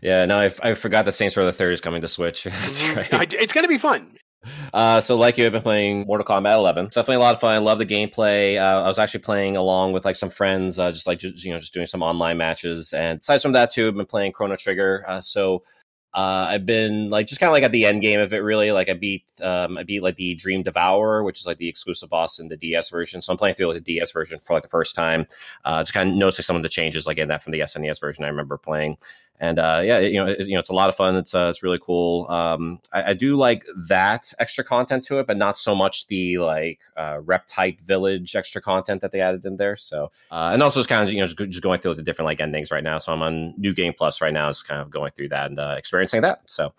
[0.00, 2.44] yeah, no, I, forgot that Saints Row the Third is coming to Switch.
[2.44, 2.96] That's Mhm.
[2.96, 3.14] right.
[3.14, 4.16] I- it's going to be fun.
[4.72, 6.86] Uh, so, like you, I've been playing Mortal Kombat 11.
[6.86, 7.54] It's definitely a lot of fun.
[7.54, 8.58] I love the gameplay.
[8.58, 11.52] Uh, I was actually playing along with like some friends, uh, just like just, you
[11.52, 12.92] know, just doing some online matches.
[12.92, 15.04] And aside from that, too, I've been playing Chrono Trigger.
[15.06, 15.62] Uh, so,
[16.14, 18.38] uh, I've been like just kind of like at the end game of it.
[18.38, 21.68] Really, like I beat, um, I beat like the Dream Devourer, which is like the
[21.68, 23.20] exclusive boss in the DS version.
[23.20, 25.26] So I'm playing through like the DS version for like the first time.
[25.64, 28.00] Uh, just kind of noticing some of the changes, like in that from the SNES
[28.00, 28.24] version.
[28.24, 28.96] I remember playing
[29.40, 31.16] and uh, yeah, it- you know, it, you know, it's a lot of fun.
[31.16, 32.26] It's uh, it's really cool.
[32.30, 36.38] Um, I, I do like that extra content to it, but not so much the
[36.38, 39.76] like uh, Reptite Village extra content that they added in there.
[39.76, 42.26] So, uh, and also just kind of you know just, just going through the different
[42.26, 42.98] like endings right now.
[42.98, 45.58] So I'm on New Game Plus right now, just kind of going through that and
[45.58, 46.42] uh, experiencing that.
[46.46, 46.72] So.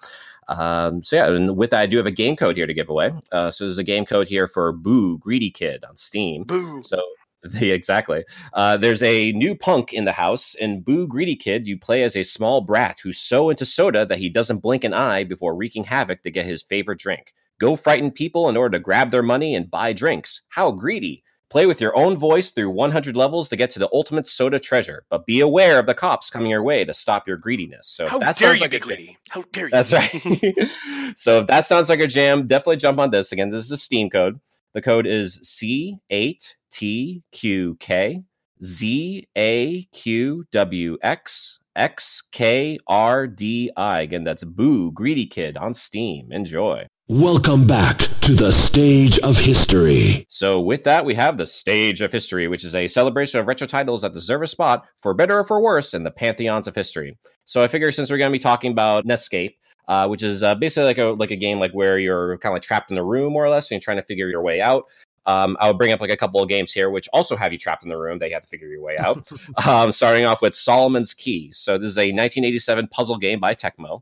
[0.48, 2.88] Um, so yeah, and with that, I do have a game code here to give
[2.88, 3.12] away.
[3.32, 6.44] Uh, so there's a game code here for Boo Greedy Kid on Steam.
[6.44, 6.84] Boo.
[6.84, 7.02] So
[7.54, 8.24] the, exactly.
[8.54, 10.56] Uh, there's a new punk in the house.
[10.56, 14.18] and Boo Greedy Kid, you play as a small brat who's so into soda that
[14.18, 17.34] he doesn't blink an eye before wreaking havoc to get his favorite drink.
[17.60, 20.42] Go frighten people in order to grab their money and buy drinks.
[20.50, 21.24] How greedy!
[21.52, 25.06] Play with your own voice through 100 levels to get to the ultimate soda treasure,
[25.10, 27.88] but be aware of the cops coming your way to stop your greediness.
[27.88, 28.88] So How that sounds like a jam.
[28.88, 29.18] greedy?
[29.30, 29.72] How dare you?
[29.72, 30.12] That's right.
[31.16, 33.32] so if that sounds like a jam, definitely jump on this.
[33.32, 34.40] Again, this is a Steam code.
[34.76, 38.24] The code is C8TQK
[38.62, 44.02] ZAQWX XKRDI.
[44.02, 46.30] Again, that's Boo Greedy Kid on Steam.
[46.30, 46.86] Enjoy.
[47.08, 50.26] Welcome back to the stage of history.
[50.28, 53.68] So, with that, we have the Stage of History, which is a celebration of retro
[53.68, 57.18] titles that deserve a spot, for better or for worse, in the pantheons of history.
[57.46, 59.56] So, I figure since we're going to be talking about NEScape,
[59.88, 62.56] uh, which is uh, basically like a like a game like where you're kind of
[62.56, 64.62] like trapped in the room more or less, and you're trying to figure your way
[64.62, 64.86] out.
[65.28, 67.84] Um, I'll bring up like a couple of games here, which also have you trapped
[67.84, 68.20] in the room.
[68.20, 69.28] They have to figure your way out.
[69.68, 71.52] um, starting off with Solomon's Key.
[71.52, 74.02] So this is a 1987 puzzle game by Tecmo.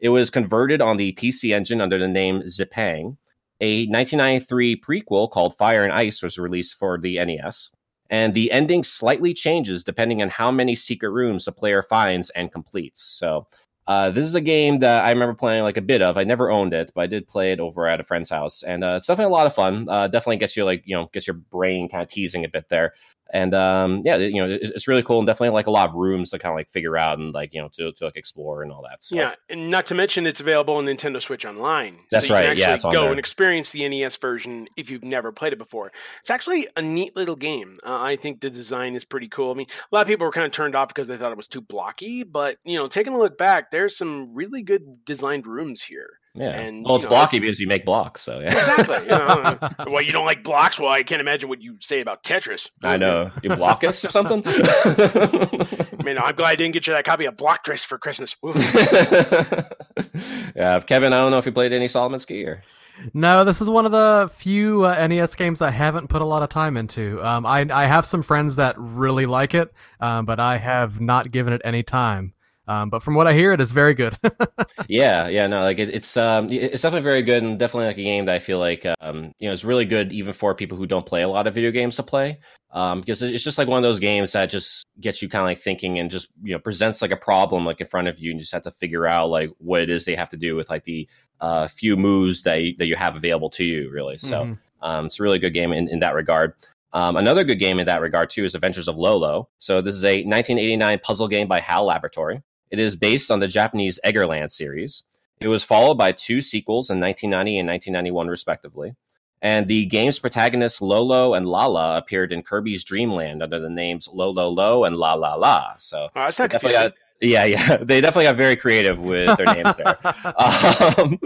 [0.00, 3.16] It was converted on the PC Engine under the name Zipang.
[3.60, 7.70] A 1993 prequel called Fire and Ice was released for the NES.
[8.10, 12.52] And the ending slightly changes depending on how many secret rooms the player finds and
[12.52, 13.02] completes.
[13.02, 13.46] So
[13.86, 16.16] Uh, this is a game that I remember playing like a bit of.
[16.16, 18.82] I never owned it, but I did play it over at a friend's house, and
[18.82, 19.86] uh, it's definitely a lot of fun.
[19.88, 22.70] Uh, definitely gets you like you know gets your brain kind of teasing a bit
[22.70, 22.94] there
[23.34, 26.30] and um, yeah, you know, it's really cool and definitely like a lot of rooms
[26.30, 28.70] to kind of like figure out and like you know to, to like explore and
[28.70, 29.02] all that.
[29.02, 29.16] So.
[29.16, 31.96] Yeah, and not to mention it's available on Nintendo Switch Online.
[32.12, 32.56] That's so right.
[32.56, 35.90] yeah, go and experience the NES version if you've never played it before.
[36.20, 37.76] It's actually a neat little game.
[37.84, 39.50] Uh, I think the design is pretty cool.
[39.50, 41.36] I mean, a lot of people were kind of turned off because they thought it
[41.36, 45.48] was too blocky, but you know, taking a look back, there's some really good designed
[45.48, 46.20] rooms here.
[46.36, 46.50] Yeah.
[46.50, 48.20] And, well, it's know, blocky because you make blocks.
[48.20, 48.48] So yeah.
[48.48, 49.04] Exactly.
[49.04, 49.56] You know,
[49.92, 50.80] well, you don't like blocks.
[50.80, 52.70] Well, I can't imagine what you say about Tetris.
[52.82, 54.42] I know you block us or something.
[54.46, 58.34] I mean, I'm glad I didn't get you that copy of Blocktress for Christmas.
[60.56, 61.12] yeah, Kevin.
[61.12, 62.64] I don't know if you played any Solomon's Key or.
[63.12, 66.44] No, this is one of the few uh, NES games I haven't put a lot
[66.44, 67.20] of time into.
[67.24, 71.32] Um, I I have some friends that really like it, um, but I have not
[71.32, 72.34] given it any time.
[72.66, 74.16] Um, but from what I hear, it is very good.
[74.88, 78.02] yeah, yeah, no, like it, it's um, it's definitely very good and definitely like a
[78.02, 80.86] game that I feel like um, you know, it's really good even for people who
[80.86, 82.38] don't play a lot of video games to play.
[82.70, 85.46] Um, because it's just like one of those games that just gets you kind of
[85.46, 88.32] like thinking and just you know presents like a problem like in front of you
[88.32, 90.56] and you just have to figure out like what it is they have to do
[90.56, 91.08] with like the
[91.40, 94.18] uh, few moves that you, that you have available to you really.
[94.18, 94.54] So mm-hmm.
[94.82, 96.54] um, it's a really good game in, in that regard.
[96.94, 99.48] Um, another good game in that regard too is Adventures of Lolo.
[99.58, 102.42] So this is a 1989 puzzle game by HAL Laboratory.
[102.74, 105.04] It is based on the Japanese Eggerland series.
[105.38, 108.96] It was followed by two sequels in 1990 and 1991, respectively.
[109.40, 114.08] And the game's protagonists Lolo and Lala appeared in Kirby's Dream Land under the names
[114.08, 115.80] Lololo and Lalala.
[115.80, 119.76] So oh, that's not got, yeah, yeah, they definitely got very creative with their names
[119.76, 119.96] there.
[120.36, 121.20] um,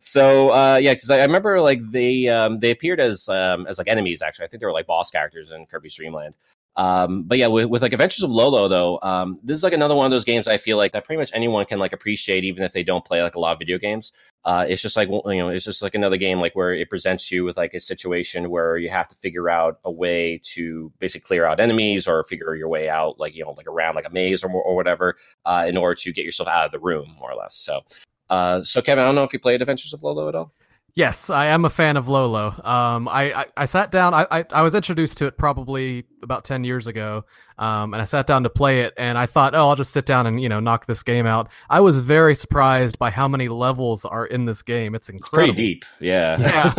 [0.00, 3.76] so uh, yeah, because I, I, remember like they um, they appeared as um, as
[3.76, 4.22] like enemies.
[4.22, 6.34] Actually, I think they were like boss characters in Kirby's Dream Land.
[6.76, 9.94] Um, but yeah, with, with, like Adventures of Lolo though, um, this is like another
[9.94, 12.64] one of those games I feel like that pretty much anyone can like appreciate, even
[12.64, 14.12] if they don't play like a lot of video games.
[14.44, 17.30] Uh, it's just like you know, it's just like another game like where it presents
[17.30, 21.24] you with like a situation where you have to figure out a way to basically
[21.24, 24.10] clear out enemies or figure your way out, like you know, like around like a
[24.10, 27.30] maze or or whatever, uh, in order to get yourself out of the room, more
[27.30, 27.54] or less.
[27.54, 27.82] So,
[28.30, 30.52] uh, so Kevin, I don't know if you played Adventures of Lolo at all.
[30.96, 32.54] Yes, I am a fan of Lolo.
[32.62, 34.14] Um, I, I, I, sat down.
[34.14, 37.24] I, I, I, was introduced to it probably about ten years ago,
[37.58, 40.06] um, and I sat down to play it, and I thought, oh, I'll just sit
[40.06, 41.50] down and you know knock this game out.
[41.68, 44.94] I was very surprised by how many levels are in this game.
[44.94, 45.50] It's incredible.
[45.50, 45.84] It's pretty deep.
[45.98, 46.38] Yeah.
[46.38, 46.72] Yeah.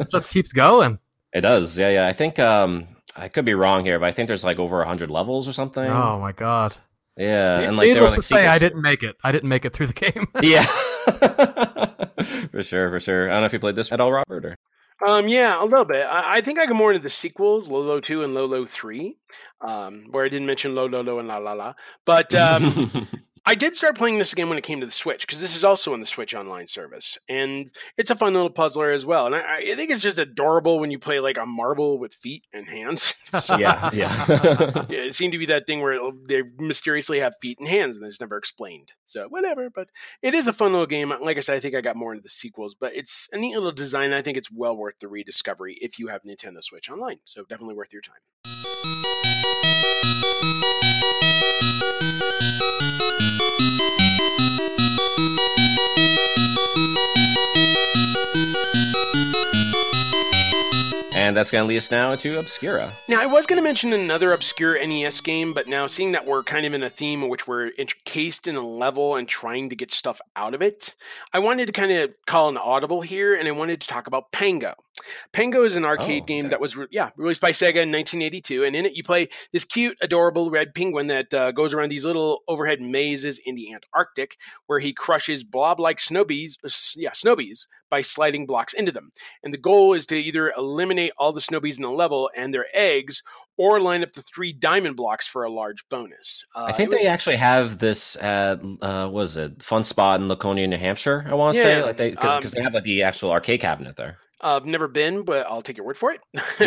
[0.00, 1.00] it just keeps going.
[1.32, 1.76] It does.
[1.76, 2.06] Yeah, yeah.
[2.06, 5.10] I think um, I could be wrong here, but I think there's like over hundred
[5.10, 5.90] levels or something.
[5.90, 6.76] Oh my god.
[7.16, 9.16] Yeah, and like needless like, to say, I didn't make it.
[9.24, 10.28] I didn't make it through the game.
[10.42, 10.66] yeah
[12.56, 13.28] for sure, for sure.
[13.28, 14.46] I don't know if you played this at all, Robert.
[14.46, 14.56] Or...
[15.06, 16.06] Um, yeah, a little bit.
[16.06, 19.18] I, I, think I go more into the sequels, Lolo two and Lolo three,
[19.60, 21.74] um, where I didn't mention Lololo and Lalala.
[22.06, 22.82] But um,
[23.48, 25.62] I did start playing this again when it came to the Switch because this is
[25.62, 29.26] also on the Switch Online service, and it's a fun little puzzler as well.
[29.26, 32.44] And I, I think it's just adorable when you play like a marble with feet
[32.52, 33.14] and hands.
[33.38, 34.26] so, yeah, yeah.
[34.88, 34.98] yeah.
[34.98, 35.96] It seemed to be that thing where
[36.28, 38.94] they mysteriously have feet and hands, and it's never explained.
[39.04, 39.90] So whatever, but
[40.22, 41.14] it is a fun little game.
[41.20, 43.54] Like I said, I think I got more into the sequels, but it's a neat
[43.54, 44.12] little design.
[44.12, 47.18] I think it's well worth the rediscovery if you have Nintendo Switch Online.
[47.24, 48.55] So definitely worth your time.
[61.26, 62.92] And that's going to lead us now to Obscura.
[63.08, 66.44] Now, I was going to mention another obscure NES game, but now seeing that we're
[66.44, 69.74] kind of in a theme in which we're encased in a level and trying to
[69.74, 70.94] get stuff out of it,
[71.32, 74.30] I wanted to kind of call an audible here, and I wanted to talk about
[74.30, 74.74] Pengo.
[75.32, 78.64] Pengo is an arcade oh, game that was re- yeah released by Sega in 1982,
[78.64, 82.04] and in it you play this cute, adorable red penguin that uh, goes around these
[82.04, 88.00] little overhead mazes in the Antarctic, where he crushes blob-like Sno-Bees, uh, yeah Sno-Bees by
[88.00, 89.12] sliding blocks into them.
[89.42, 92.66] And the goal is to either eliminate all the Sno-Bees in the level and their
[92.74, 93.22] eggs,
[93.56, 96.44] or line up the three diamond blocks for a large bonus.
[96.54, 100.28] Uh, I think was, they actually have this at uh, was it Fun Spot in
[100.28, 101.24] Laconia, New Hampshire.
[101.28, 103.60] I want to yeah, say like they because um, they have like the actual arcade
[103.60, 104.18] cabinet there.
[104.40, 106.20] I've never been, but I'll take your word for it.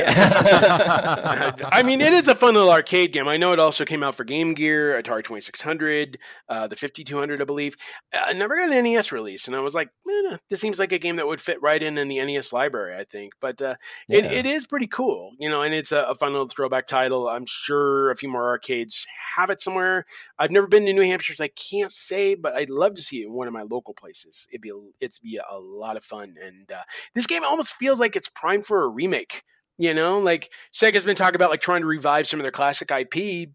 [1.72, 3.28] I mean, it is a fun little arcade game.
[3.28, 6.18] I know it also came out for Game Gear, Atari 2600,
[6.50, 7.76] uh, the 5200, I believe.
[8.12, 10.98] I never got an NES release, and I was like, eh, this seems like a
[10.98, 13.34] game that would fit right in in the NES library, I think.
[13.40, 13.76] But uh,
[14.08, 14.18] yeah.
[14.18, 17.30] it, it is pretty cool, you know, and it's a, a, fun little throwback title.
[17.30, 19.06] I'm sure a few more arcades
[19.36, 20.06] have it somewhere.
[20.40, 23.22] I've never been to New Hampshire, so I can't say, but I'd love to see
[23.22, 24.48] it in one of my local places.
[24.52, 26.82] It'd be a, it's be a lot of fun, and uh,
[27.14, 29.44] this game almost feels like it's prime for a remake.
[29.78, 32.92] You know, like Sega's been talking about like trying to revive some of their classic
[32.92, 33.50] IP.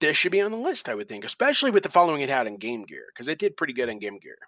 [0.00, 0.88] this should be on the list.
[0.88, 3.56] I would think, especially with the following it had in Game Gear, because it did
[3.56, 4.38] pretty good in Game Gear.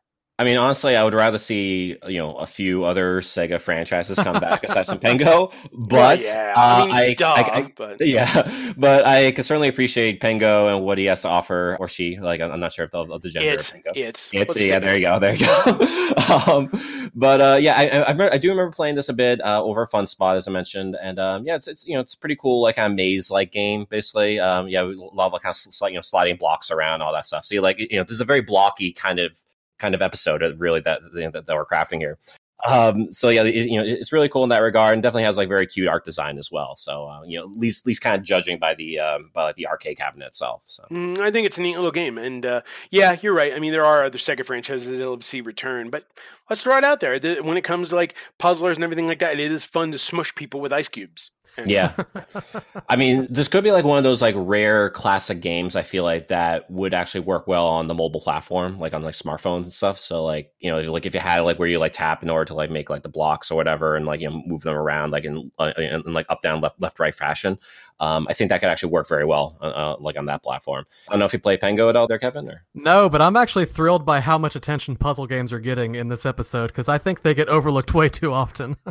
[0.41, 4.41] I mean, honestly, I would rather see you know a few other Sega franchises come
[4.41, 5.53] back aside from Pengo.
[5.73, 9.45] But Well, yeah, uh, I mean, I, duh, I- I- but yeah, but I can
[9.45, 12.19] certainly appreciate Pengo and what he has to offer, or she.
[12.19, 13.93] Like, I'm I'm not sure if the, of the gender it's of Pengo.
[13.95, 16.47] it's It's, yeah, there you go, there you go.
[16.51, 16.71] um,
[17.15, 20.07] but uh, yeah, I, I, I do remember playing this a bit uh, over Fun
[20.07, 22.77] Spot, as I mentioned, and um, yeah, it's, it's you know it's pretty cool like
[22.77, 24.41] kind of maze like game, basically.
[24.41, 27.13] Um, yeah, a lot of like kind of sl- you know sliding blocks around all
[27.13, 27.45] that stuff.
[27.45, 29.39] So you like you know there's a very blocky kind of
[29.81, 32.19] kind of episode of really that you that, that we're crafting here.
[32.67, 35.39] Um, so yeah, it, you know it's really cool in that regard, and definitely has
[35.39, 36.77] like very cute art design as well.
[36.77, 39.45] So uh, you know, at least at least kind of judging by the um, by
[39.45, 40.63] like, the arcade cabinet itself.
[40.67, 40.85] So.
[40.91, 43.55] Mm, I think it's a neat little game, and uh, yeah, you're right.
[43.55, 46.05] I mean, there are other Sega franchises that'll see return, but
[46.51, 47.19] let's throw it out there.
[47.19, 49.99] The- When it comes to like puzzlers and everything like that, it is fun to
[49.99, 51.31] smush people with ice cubes.
[51.65, 51.95] Yeah.
[52.89, 55.77] I mean, this could be like one of those like rare classic games.
[55.77, 59.15] I feel like that would actually work well on the mobile platform, like on like
[59.15, 59.99] smartphones and stuff.
[59.99, 62.47] So like you know, like if you had like where you like tap in order
[62.47, 65.11] to like make like the blocks or whatever, and like you know move them around
[65.11, 67.59] like in, uh, in, in like up down left left right fashion.
[68.01, 70.87] Um, I think that could actually work very well, uh, uh, like on that platform.
[71.09, 72.49] I don't know if you play Pengo at all, there, Kevin.
[72.49, 76.09] Or No, but I'm actually thrilled by how much attention puzzle games are getting in
[76.09, 78.77] this episode because I think they get overlooked way too often.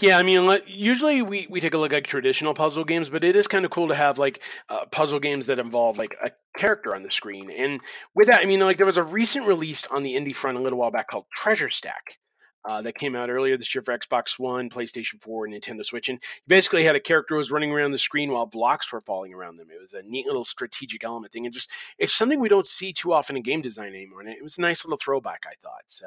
[0.00, 3.36] Yeah, I mean, usually we, we take a look at traditional puzzle games, but it
[3.36, 6.94] is kind of cool to have like uh, puzzle games that involve like a character
[6.94, 7.50] on the screen.
[7.50, 7.80] And
[8.14, 10.60] with that, I mean, like there was a recent release on the indie front a
[10.60, 12.18] little while back called Treasure Stack.
[12.64, 16.08] Uh, that came out earlier this year for Xbox One, PlayStation 4, and Nintendo Switch.
[16.08, 19.00] And you basically had a character who was running around the screen while blocks were
[19.00, 19.66] falling around them.
[19.68, 21.44] It was a neat little strategic element thing.
[21.44, 24.20] And just, it's something we don't see too often in game design anymore.
[24.20, 25.82] And it was a nice little throwback, I thought.
[25.88, 26.06] So,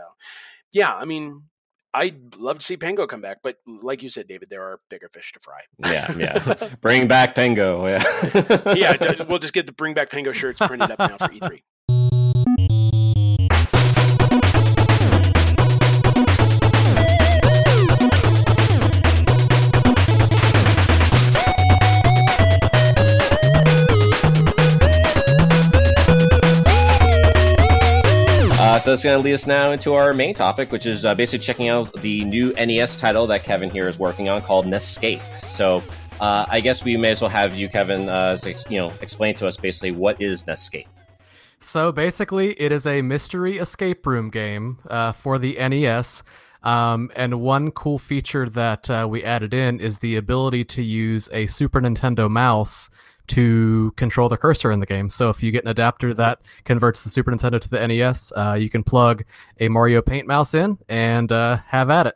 [0.71, 1.43] yeah, I mean,
[1.95, 5.07] I'd love to see Pengo come back, but like you said, David, there are bigger
[5.07, 5.61] fish to fry.
[5.79, 7.87] yeah, yeah, bring back Pengo.
[7.87, 11.39] Yeah, yeah, we'll just get the bring back Pengo shirts printed up now for E
[11.39, 11.61] E3.
[28.85, 31.43] So that's going to lead us now into our main topic, which is uh, basically
[31.43, 35.23] checking out the new NES title that Kevin here is working on called NEScape.
[35.41, 35.81] So
[36.21, 38.37] uh, I guess we may as well have you, Kevin, uh,
[38.69, 40.85] you know, explain to us basically what is NEScape.
[41.59, 46.21] So basically, it is a mystery escape room game uh, for the NES.
[46.61, 51.27] Um, and one cool feature that uh, we added in is the ability to use
[51.31, 52.91] a Super Nintendo mouse
[53.27, 55.09] to control the cursor in the game.
[55.09, 58.53] So if you get an adapter that converts the Super Nintendo to the NES, uh,
[58.53, 59.23] you can plug
[59.59, 62.15] a Mario Paint mouse in and uh, have at it.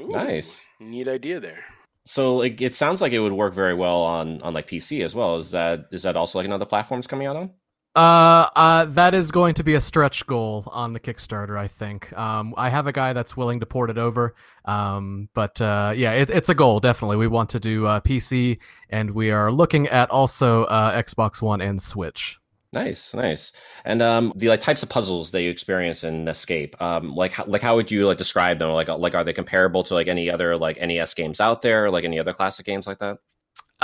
[0.00, 0.64] Ooh, Nice.
[0.80, 1.64] Neat idea there.
[2.04, 5.14] So like, it sounds like it would work very well on on like PC as
[5.14, 5.38] well.
[5.38, 7.50] Is that is that also like another platforms coming out on?
[7.94, 12.12] Uh, uh, that is going to be a stretch goal on the Kickstarter, I think.
[12.18, 14.34] Um, I have a guy that's willing to port it over.
[14.64, 17.18] Um, but uh, yeah, it, it's a goal definitely.
[17.18, 18.58] We want to do uh, PC,
[18.90, 22.40] and we are looking at also uh, Xbox One and Switch.
[22.72, 23.52] Nice, nice.
[23.84, 27.44] And um, the like types of puzzles that you experience in NEScape, um, like how,
[27.46, 28.70] like how would you like describe them?
[28.70, 32.04] Like like are they comparable to like any other like NES games out there, like
[32.04, 33.18] any other classic games like that?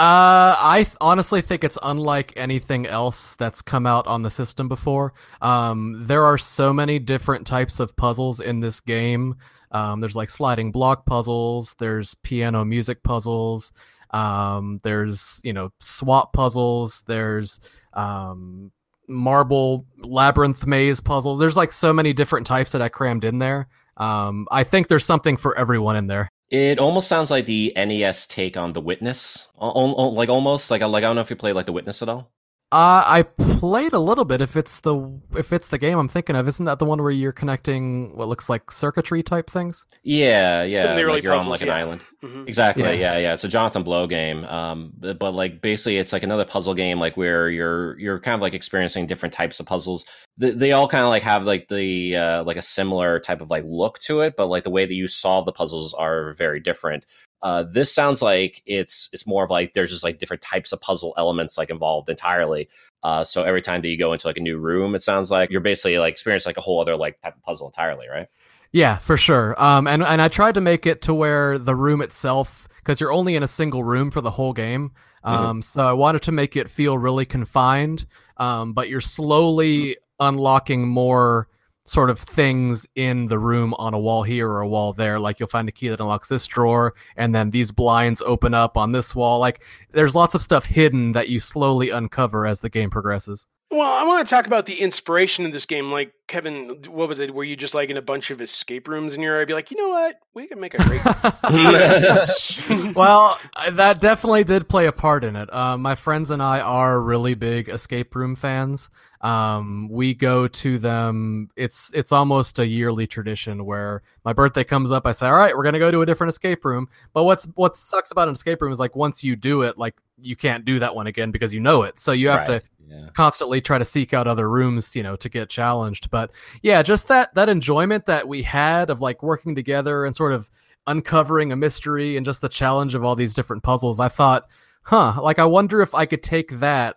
[0.00, 4.66] Uh, I th- honestly think it's unlike anything else that's come out on the system
[4.66, 5.12] before.
[5.42, 9.34] Um, there are so many different types of puzzles in this game.
[9.72, 11.74] Um, there's like sliding block puzzles.
[11.78, 13.72] There's piano music puzzles.
[14.12, 17.02] Um, there's you know swap puzzles.
[17.06, 17.60] There's
[17.92, 18.72] um,
[19.06, 21.38] marble labyrinth maze puzzles.
[21.38, 23.68] There's like so many different types that I crammed in there.
[23.98, 26.30] Um, I think there's something for everyone in there.
[26.50, 30.80] It almost sounds like the NES take on The Witness, Al- al- like almost like
[30.82, 32.30] like I don't know if you played like The Witness at all.
[32.72, 34.40] Uh, I played a little bit.
[34.40, 34.96] If it's the
[35.36, 38.28] if it's the game I'm thinking of, isn't that the one where you're connecting what
[38.28, 39.84] looks like circuitry type things?
[40.04, 41.74] Yeah, yeah, Some of the early like you're on like an yeah.
[41.74, 42.00] island.
[42.22, 42.46] Mhm.
[42.46, 42.84] Exactly.
[42.84, 42.92] Yeah.
[42.92, 43.18] Yeah.
[43.18, 44.44] yeah, It's a Jonathan Blow game.
[44.44, 48.36] Um, but, but like basically, it's like another puzzle game, like where you're you're kind
[48.36, 50.04] of like experiencing different types of puzzles.
[50.38, 53.50] They, they all kind of like have like the uh, like a similar type of
[53.50, 56.60] like look to it, but like the way that you solve the puzzles are very
[56.60, 57.04] different.
[57.42, 60.80] Uh, this sounds like it's it's more of like there's just like different types of
[60.80, 62.68] puzzle elements like involved entirely.
[63.02, 65.50] Uh, so every time that you go into like a new room, it sounds like
[65.50, 68.28] you're basically like experiencing like a whole other like type of puzzle entirely, right?
[68.72, 69.60] Yeah, for sure.
[69.62, 73.12] Um, and and I tried to make it to where the room itself, because you're
[73.12, 74.92] only in a single room for the whole game.
[75.22, 78.06] Um, so I wanted to make it feel really confined.
[78.36, 81.48] Um, but you're slowly unlocking more
[81.90, 85.18] sort of things in the room on a wall here or a wall there.
[85.18, 88.76] Like you'll find a key that unlocks this drawer, and then these blinds open up
[88.76, 89.40] on this wall.
[89.40, 93.48] Like there's lots of stuff hidden that you slowly uncover as the game progresses.
[93.72, 95.92] Well, I want to talk about the inspiration of this game.
[95.92, 97.34] Like Kevin, what was it?
[97.34, 99.46] Were you just like in a bunch of escape rooms in your area?
[99.46, 100.16] Be like, you know what?
[100.34, 101.02] We can make a great.
[102.68, 102.94] Game.
[102.94, 103.38] Well,
[103.70, 105.52] that definitely did play a part in it.
[105.52, 108.90] Uh, my friends and I are really big escape room fans.
[109.20, 111.50] Um, we go to them.
[111.56, 115.06] It's it's almost a yearly tradition where my birthday comes up.
[115.06, 116.88] I say, all right, we're gonna go to a different escape room.
[117.12, 119.94] But what's what sucks about an escape room is like once you do it, like
[120.22, 121.98] you can't do that one again because you know it.
[121.98, 123.08] So you have Right, to yeah.
[123.14, 126.10] constantly try to seek out other rooms, you know, to get challenged.
[126.10, 126.30] But
[126.62, 130.50] yeah, just that that enjoyment that we had of like working together and sort of
[130.86, 134.00] uncovering a mystery and just the challenge of all these different puzzles.
[134.00, 134.48] I thought,
[134.82, 136.96] huh, like I wonder if I could take that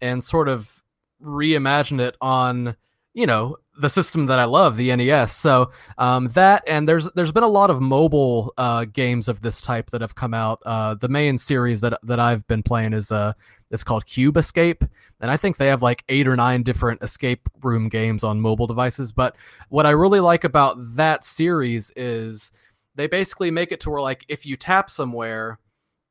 [0.00, 0.77] and sort of
[1.22, 2.76] reimagine it on,
[3.14, 5.32] you know, the system that I love, the NES.
[5.32, 9.60] So um, that and there's there's been a lot of mobile uh, games of this
[9.60, 10.60] type that have come out.
[10.66, 13.32] Uh, the main series that that I've been playing is uh
[13.70, 14.84] it's called Cube Escape,
[15.20, 18.66] and I think they have like eight or nine different escape room games on mobile
[18.66, 19.12] devices.
[19.12, 19.36] But
[19.68, 22.50] what I really like about that series is
[22.94, 25.58] they basically make it to where like if you tap somewhere,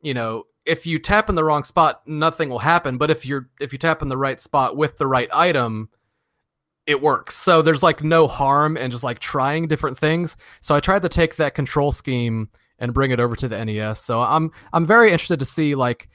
[0.01, 2.97] you know, if you tap in the wrong spot, nothing will happen.
[2.97, 5.89] But if you're if you tap in the right spot with the right item,
[6.85, 7.35] it works.
[7.35, 10.35] So there's like no harm in just like trying different things.
[10.61, 12.49] So I tried to take that control scheme
[12.79, 14.01] and bring it over to the NES.
[14.01, 16.09] So I'm I'm very interested to see like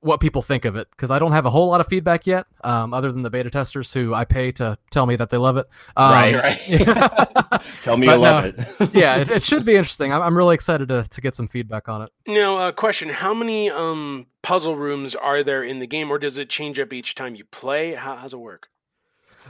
[0.00, 2.46] what people think of it because I don't have a whole lot of feedback yet,
[2.62, 5.56] um, other than the beta testers who I pay to tell me that they love
[5.56, 5.66] it.
[5.96, 6.34] Um, right,
[6.86, 7.62] right.
[7.82, 8.90] Tell me But you love no, it.
[8.94, 10.12] yeah, it, it should be interesting.
[10.12, 12.10] I'm, I'm really excited to, to get some feedback on it.
[12.26, 16.38] now, uh, question: How many um, puzzle rooms are there in the game, or does
[16.38, 17.94] it change up each time you play?
[17.94, 18.68] How, how's it work?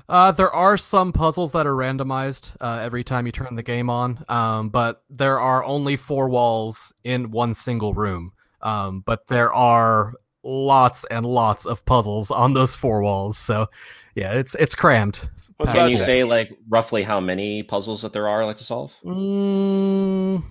[0.08, 3.90] Uh, there are some puzzles that are randomized uh, every time you turn the game
[3.90, 8.32] on, um, but there are only four walls in one single room.
[8.62, 10.14] Um, but there are
[10.46, 13.68] lots and lots of puzzles on those four walls, so
[14.14, 15.28] yeah, it's it's crammed.
[15.56, 18.94] What's Can you say like roughly how many puzzles that there are like to solve?
[19.04, 20.42] Mm,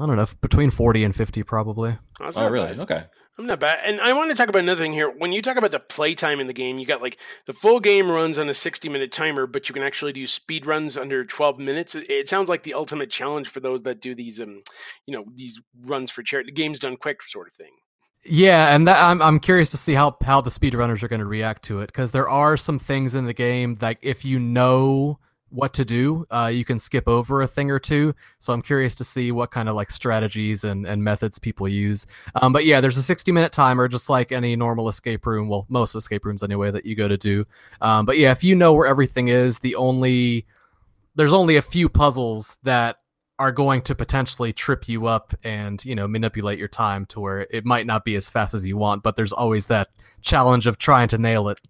[0.00, 1.98] I don't know, between forty and fifty, probably.
[2.18, 2.68] That's Oh, really?
[2.68, 2.80] bad.
[2.80, 3.04] Okay.
[3.38, 3.78] I'm not bad.
[3.82, 5.08] And I want to talk about another thing here.
[5.08, 8.10] When you talk about the playtime in the game, you got like the full game
[8.10, 11.58] runs on a 60 minute timer, but you can actually do speed runs under 12
[11.58, 11.94] minutes.
[11.94, 14.60] It, it sounds like the ultimate challenge for those that do these, um,
[15.06, 17.72] you know, these runs for charity, the Games Done Quick sort of thing.
[18.24, 21.26] Yeah, and that, I'm I'm curious to see how how the speedrunners are going to
[21.26, 25.18] react to it because there are some things in the game that if you know
[25.52, 28.14] what to do, uh, you can skip over a thing or two.
[28.38, 32.06] So I'm curious to see what kind of like strategies and, and methods people use.
[32.36, 35.48] Um, but yeah, there's a 60 minute timer, just like any normal escape room.
[35.48, 37.44] Well, most escape rooms anyway that you go to do.
[37.82, 40.46] Um, but yeah, if you know where everything is, the only
[41.14, 42.96] there's only a few puzzles that
[43.38, 47.46] are going to potentially trip you up and you know manipulate your time to where
[47.50, 49.88] it might not be as fast as you want but there's always that
[50.20, 51.60] challenge of trying to nail it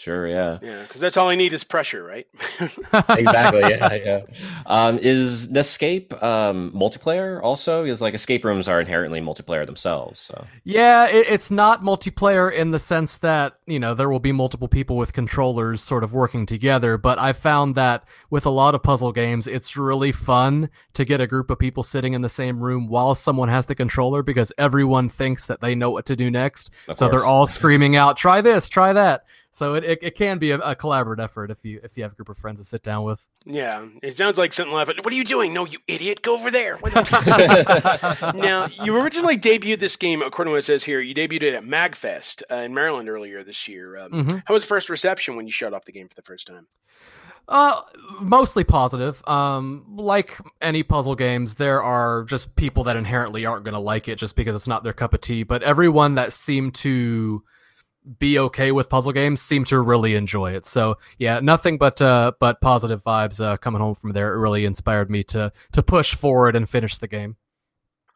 [0.00, 0.58] Sure, yeah.
[0.62, 2.26] Yeah, because that's all I need is pressure, right?
[3.10, 3.60] exactly.
[3.60, 4.20] Yeah, yeah.
[4.66, 7.82] Um, is NEScape um, multiplayer also?
[7.82, 10.20] Because like escape rooms are inherently multiplayer themselves.
[10.20, 14.32] So yeah it, it's not multiplayer in the sense that you know there will be
[14.32, 18.74] multiple people with controllers sort of working together but i found that with a lot
[18.74, 22.28] of puzzle games it's really fun to get a group of people sitting in the
[22.28, 26.16] same room while someone has the controller because everyone thinks that they know what to
[26.16, 29.98] do next Of so they're all screaming out try this try that so it, it,
[30.02, 32.38] it can be a, a collaborative effort if you if you have a group of
[32.38, 35.54] friends to sit down with yeah, it sounds like something like, what are you doing?
[35.54, 36.76] No, you idiot, go over there.
[36.76, 40.84] What are you talking now, you originally debuted this game, according to what it says
[40.84, 43.96] here, you debuted it at MagFest uh, in Maryland earlier this year.
[43.96, 44.42] Um, Mhm.
[44.44, 46.66] How was the first reception when you showed off the game for the first time?
[47.48, 47.80] Uh,
[48.20, 49.26] mostly positive.
[49.26, 54.06] Um, like any puzzle games, there are just people that inherently aren't going to like
[54.06, 55.42] it just because it's not their cup of tea.
[55.42, 57.42] But everyone that seemed to
[58.18, 60.64] be okay with puzzle games seem to really enjoy it.
[60.66, 64.34] So yeah, nothing but uh, but positive vibes uh, coming home from there.
[64.34, 67.36] It really inspired me to to push forward and finish the game.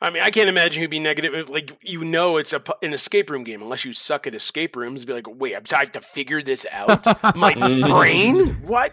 [0.01, 1.49] I mean, I can't imagine you'd be negative.
[1.49, 5.05] Like, you know, it's a an escape room game, unless you suck at escape rooms.
[5.05, 7.07] Be like, wait, I have to figure this out.
[7.37, 8.49] My brain?
[8.66, 8.93] What?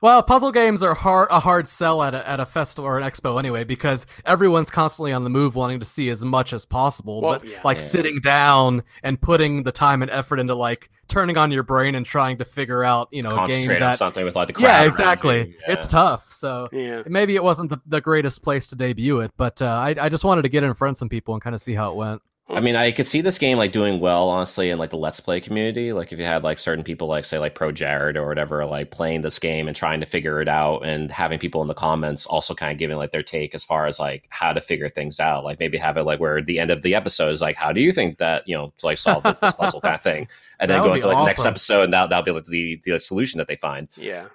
[0.00, 3.04] Well, puzzle games are hard a hard sell at a, at a festival or an
[3.04, 7.20] expo anyway because everyone's constantly on the move, wanting to see as much as possible.
[7.20, 7.60] Well, but yeah.
[7.64, 7.84] like Yeah.
[7.84, 12.06] sitting down and putting the time and effort into like turning on your brain and
[12.06, 14.52] trying to figure out, you know, a game concentrate on that something with like the
[14.52, 14.64] crowd.
[14.68, 15.56] yeah, exactly.
[15.66, 15.72] Yeah.
[15.74, 16.30] It's tough.
[16.30, 17.02] So Yeah.
[17.06, 20.22] maybe it wasn't the, the greatest place to debut it, but uh, I I just
[20.24, 22.22] wanted to get in front of some people and kind of see how it went.
[22.50, 25.20] I mean, I could see this game like doing well, honestly, in like the Let's
[25.20, 25.92] Play community.
[25.92, 28.90] Like if you had like certain people, like say like Pro Jared or whatever, like
[28.90, 32.24] playing this game and trying to figure it out, and having people in the comments
[32.24, 35.20] also kind of giving like their take as far as like how to figure things
[35.20, 35.44] out.
[35.44, 37.82] Like maybe have it like where the end of the episode is like, how do
[37.82, 40.26] you think that you know to like solve this puzzle kind of thing,
[40.58, 42.98] and then go into like the next episode, and that that'll be like the the
[42.98, 43.88] solution that they find.
[43.96, 44.26] Yeah.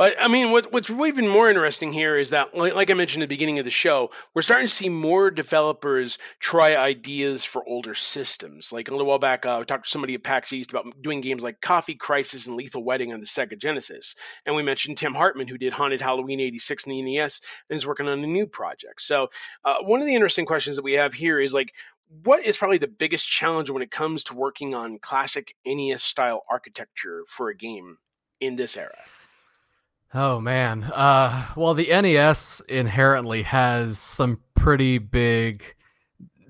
[0.00, 3.28] But I mean, what, what's even more interesting here is that, like, I mentioned at
[3.28, 7.92] the beginning of the show, we're starting to see more developers try ideas for older
[7.92, 8.72] systems.
[8.72, 11.20] Like a little while back, uh, I talked to somebody at PAX East about doing
[11.20, 14.14] games like Coffee Crisis and Lethal Wedding on the Sega Genesis.
[14.46, 17.86] And we mentioned Tim Hartman, who did Haunted Halloween 86 in the NES and is
[17.86, 19.02] working on a new project.
[19.02, 19.28] So,
[19.66, 21.74] uh, one of the interesting questions that we have here is like,
[22.24, 26.40] what is probably the biggest challenge when it comes to working on classic NES style
[26.50, 27.98] architecture for a game
[28.40, 28.96] in this era?
[30.12, 30.84] Oh man.
[30.84, 35.62] Uh well the NES inherently has some pretty big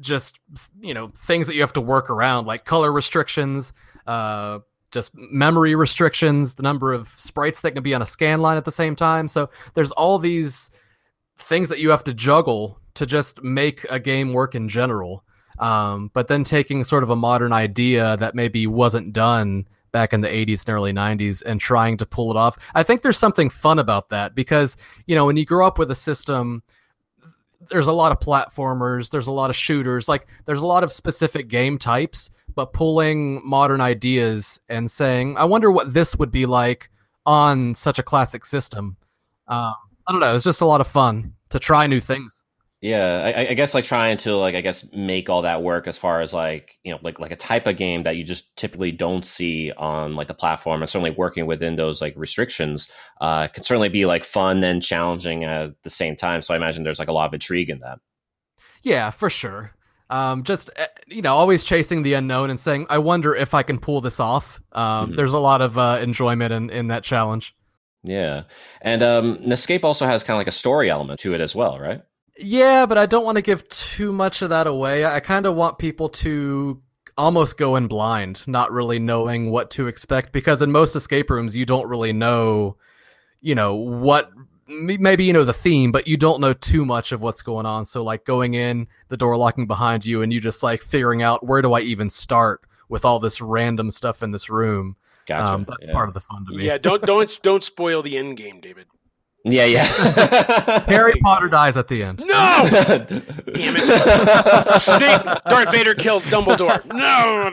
[0.01, 0.39] just
[0.81, 3.73] you know things that you have to work around like color restrictions,
[4.07, 8.57] uh just memory restrictions, the number of sprites that can be on a scan line
[8.57, 9.29] at the same time.
[9.29, 10.71] So there's all these
[11.37, 15.25] things that you have to juggle to just make a game work in general.
[15.59, 20.21] Um, but then taking sort of a modern idea that maybe wasn't done back in
[20.21, 22.59] the 80s and early 90s and trying to pull it off.
[22.75, 24.77] I think there's something fun about that because,
[25.07, 26.63] you know, when you grow up with a system,
[27.71, 30.93] there's a lot of platformers, there's a lot of shooters, like there's a lot of
[30.93, 36.47] specific game types, but pulling modern ideas and saying, I wonder what this would be
[36.47, 36.91] like
[37.27, 38.97] on such a classic system.
[39.49, 39.75] Um,
[40.07, 40.35] I don't know.
[40.35, 42.45] It's just a lot of fun to try new things.
[42.83, 45.99] Yeah, I, I guess like trying to like I guess make all that work as
[45.99, 48.91] far as like you know like like a type of game that you just typically
[48.91, 53.65] don't see on like the platform, and certainly working within those like restrictions uh, can
[53.65, 56.41] certainly be like fun and challenging at the same time.
[56.41, 57.99] So I imagine there's like a lot of intrigue in that.
[58.83, 59.73] Yeah, for sure.
[60.09, 63.63] Um, just uh, you know, always chasing the unknown and saying, "I wonder if I
[63.63, 65.17] can pull this off." Um, Mhm.
[65.17, 67.55] There's a lot of uh, enjoyment in in that challenge.
[68.05, 68.45] Yeah,
[68.81, 71.79] and um, NEScape also has kind of like a story element to it as well,
[71.79, 72.01] right?
[72.43, 75.05] Yeah, but I don't want to give too much of that away.
[75.05, 76.81] I kind of want people to
[77.17, 81.55] almost go in blind, not really knowing what to expect, because in most escape rooms,
[81.55, 82.77] you don't really know,
[83.41, 84.31] you know, what
[84.67, 87.85] maybe you know the theme, but you don't know too much of what's going on.
[87.85, 91.47] So, like going in, the door locking behind you, and you just like figuring out
[91.47, 94.97] where do I even start with all this random stuff in this room.
[95.27, 95.55] Gotcha.
[95.55, 95.93] Um, that's yeah.
[95.93, 96.67] part of the fun to me.
[96.67, 98.87] Yeah, don't don't don't spoil the end game, David.
[99.45, 99.85] Yeah, yeah.
[100.87, 102.21] Harry Potter dies at the end.
[102.21, 104.81] No, damn it!
[104.83, 106.85] Snape, Darth Vader kills Dumbledore.
[106.85, 107.51] No,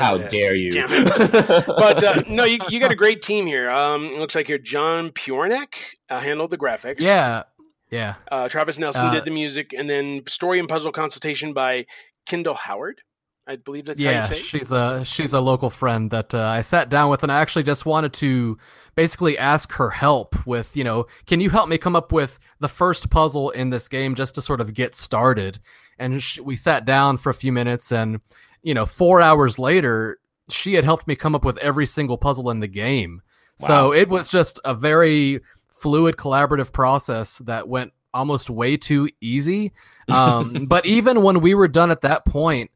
[0.00, 0.70] How dare you?
[0.70, 1.66] Damn it.
[1.66, 3.70] But uh, no, you, you got a great team here.
[3.70, 5.74] Um, it looks like here John Pjornek
[6.08, 6.96] uh, handled the graphics.
[7.00, 7.42] Yeah,
[7.90, 8.14] yeah.
[8.30, 11.84] Uh, Travis Nelson Uh, did the music, and then story and puzzle consultation by
[12.26, 13.02] Kendall Howard.
[13.46, 14.36] I believe that's yeah, how you say.
[14.36, 14.44] it.
[14.44, 17.64] she's a she's a local friend that uh, I sat down with, and I actually
[17.64, 18.56] just wanted to
[18.94, 22.68] basically ask her help with, you know, can you help me come up with the
[22.68, 25.58] first puzzle in this game just to sort of get started?
[25.98, 28.20] And sh- we sat down for a few minutes, and
[28.62, 30.18] you know, four hours later,
[30.48, 33.22] she had helped me come up with every single puzzle in the game.
[33.56, 39.72] So it was just a very fluid, collaborative process that went almost way too easy.
[40.08, 42.72] Um, but even when we were done at that point,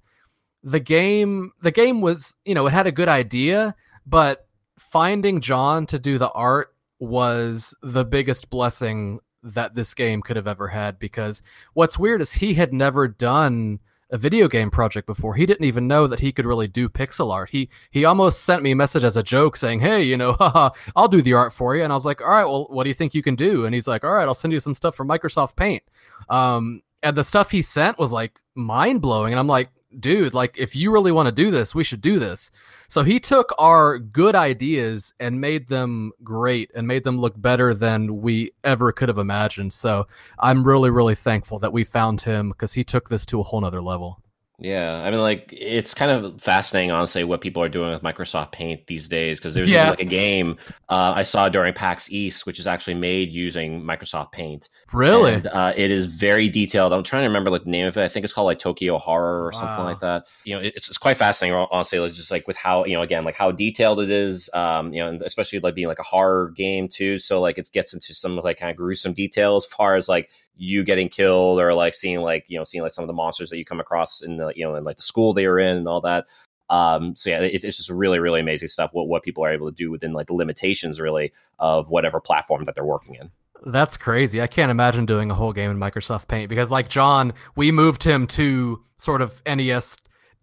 [0.62, 3.74] the game the game was you know it had a good idea
[4.06, 4.46] but
[4.78, 10.46] finding john to do the art was the biggest blessing that this game could have
[10.46, 11.42] ever had because
[11.74, 13.78] what's weird is he had never done
[14.10, 15.34] a video game project before.
[15.34, 17.50] He didn't even know that he could really do pixel art.
[17.50, 20.70] He he almost sent me a message as a joke saying hey you know haha,
[20.94, 21.82] i'll do the art for you.
[21.82, 23.64] And i was like all right well what do you think you can do?
[23.64, 25.82] And he's like all right i'll send you some stuff from microsoft paint.
[26.28, 29.32] Um and the stuff he sent was like mind-blowing.
[29.32, 32.18] And i'm like dude, like if you really want to do this, we should do
[32.18, 32.50] this.
[32.88, 37.74] So he took our good ideas and made them great and made them look better
[37.74, 39.72] than we ever could have imagined.
[39.72, 40.06] So
[40.38, 43.60] I'm really, really thankful that we found him because he took this to a whole
[43.60, 44.22] nother level.
[44.58, 48.52] Yeah, I mean, like it's kind of fascinating, honestly, what people are doing with Microsoft
[48.52, 49.38] Paint these days.
[49.38, 49.90] Because there's Yeah.
[49.90, 50.56] like a game
[50.88, 54.70] uh, I saw during PAX East, which is actually made using Microsoft Paint.
[54.94, 55.34] Really?
[55.34, 56.94] And, uh, it is very detailed.
[56.94, 58.02] I'm trying to remember like the name of it.
[58.02, 60.26] I think it's called like Tokyo Horror or something like that.
[60.44, 61.66] You know, it's, it's quite fascinating.
[61.70, 64.48] Honestly, it's just like with how you know again like how detailed it is.
[64.54, 67.18] Um, you know, and especially like being like a horror game too.
[67.18, 70.30] So like it gets into some like kind of gruesome detail as far as like
[70.56, 73.50] you getting killed or like seeing like you know seeing like some of the monsters
[73.50, 75.76] that you come across in the you know in like the school they were in
[75.76, 76.26] and all that.
[76.68, 78.90] Um, so yeah, it's, it's just really really amazing stuff.
[78.92, 82.64] What what people are able to do within like the limitations really of whatever platform
[82.64, 83.30] that they're working in.
[83.64, 84.42] That's crazy.
[84.42, 88.04] I can't imagine doing a whole game in Microsoft Paint because, like John, we moved
[88.04, 89.96] him to sort of NES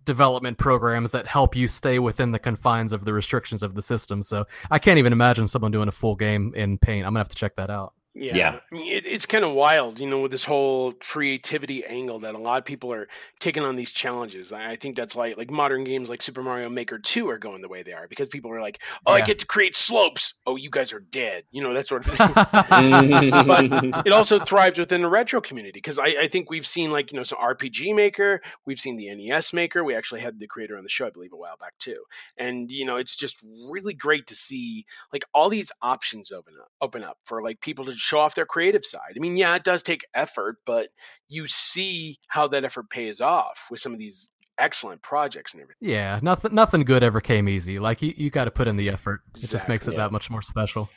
[0.05, 4.21] development programs that help you stay within the confines of the restrictions of the system.
[4.21, 7.05] So I can't even imagine someone doing a full game in Paint.
[7.05, 7.93] I'm gonna have to check that out.
[8.15, 8.59] Yeah, Yeah.
[8.71, 12.35] I mean, it, it's kind of wild, you know, with this whole creativity angle that
[12.35, 13.07] a lot of people are
[13.39, 14.53] taking on these challenges.
[14.53, 17.67] I think that's like like modern games like Super Mario Maker Two are going the
[17.67, 20.35] way they are because people are like, "Oh, I get to create slopes.
[20.45, 22.33] Oh, you guys are dead." You know that sort of thing.
[23.93, 27.11] but it also thrives within the retro community because I, I think we've seen like
[27.11, 29.83] you know some RPG Maker, we've seen the NES Maker.
[29.83, 32.03] We actually had the creator on the show, I believe, a while back too.
[32.37, 36.69] And you know, it's just really great to see like all these options open up,
[36.79, 39.13] open up for like people to show off their creative side.
[39.15, 40.87] I mean, yeah, it does take effort, but
[41.29, 44.29] you see how that effort pays off with some of these
[44.59, 45.89] excellent projects and everything.
[45.89, 47.79] Yeah, nothing nothing good ever came easy.
[47.79, 49.21] Like you, you got to put in the effort.
[49.35, 49.97] It just makes it Exactly.
[49.97, 50.89] that much more special.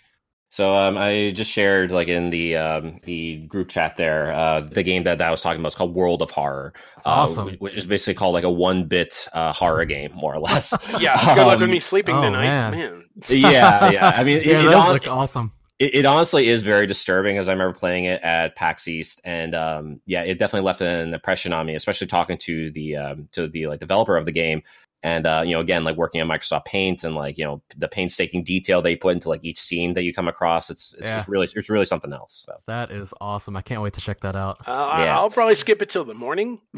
[0.48, 4.84] So um, I just shared like in the um, the group chat there uh, the
[4.84, 7.48] game that, that I was talking about is called World of Horror, uh, Awesome.
[7.58, 10.72] which is basically called like a one bit uh, horror game more or less.
[11.00, 12.70] Yeah, good luck with Um, me sleeping oh, tonight, man.
[12.72, 13.04] man.
[13.28, 14.12] yeah, yeah.
[14.16, 15.52] I mean, it, Yeah, it, those hon- look awesome.
[15.78, 19.54] It, it honestly is very disturbing as I remember playing it at PAX East, and
[19.54, 23.48] um, yeah, it definitely left an impression on me, especially talking to the um, to
[23.48, 24.62] the like developer of the game,
[25.02, 27.88] and uh, you know, again, like working on Microsoft Paint and like you know the
[27.88, 30.70] painstaking detail they put into like each scene that you come across.
[30.70, 31.18] It's it's, Yeah.
[31.18, 32.44] it's really it's really something else.
[32.46, 32.54] So.
[32.66, 33.56] That is awesome.
[33.56, 34.66] I can't wait to check that out.
[34.66, 35.16] Uh, I- Yeah.
[35.18, 36.60] I'll probably skip it till the morning.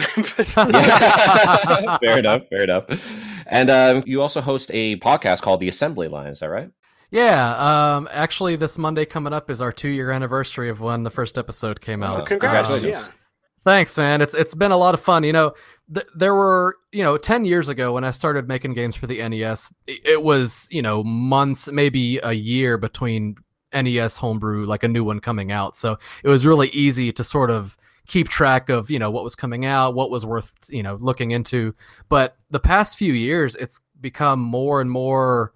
[2.03, 2.85] Fair enough, fair enough.
[3.47, 6.71] And um, you also host a podcast called The Assembly Line, is that right?
[7.11, 11.11] Yeah, um, actually, this Monday coming up is our two year anniversary of when the
[11.11, 12.21] first episode came out.
[12.21, 12.69] Oh, Congrats!
[12.69, 13.07] Congratulations.
[13.07, 13.13] Yeah.
[13.65, 14.21] Thanks, man.
[14.21, 15.25] It's it's been a lot of fun.
[15.25, 15.55] You know,
[15.93, 19.27] th- there were you know ten years ago when I started making games for the
[19.27, 23.37] NES, it, it was you know months, maybe a year between
[23.73, 25.77] NES homebrew, like a new one coming out.
[25.77, 29.35] So it was really easy to sort of keep track of you know what was
[29.35, 31.75] coming out, what was worth you know looking into.
[32.09, 35.53] But the past few years, it's become more and more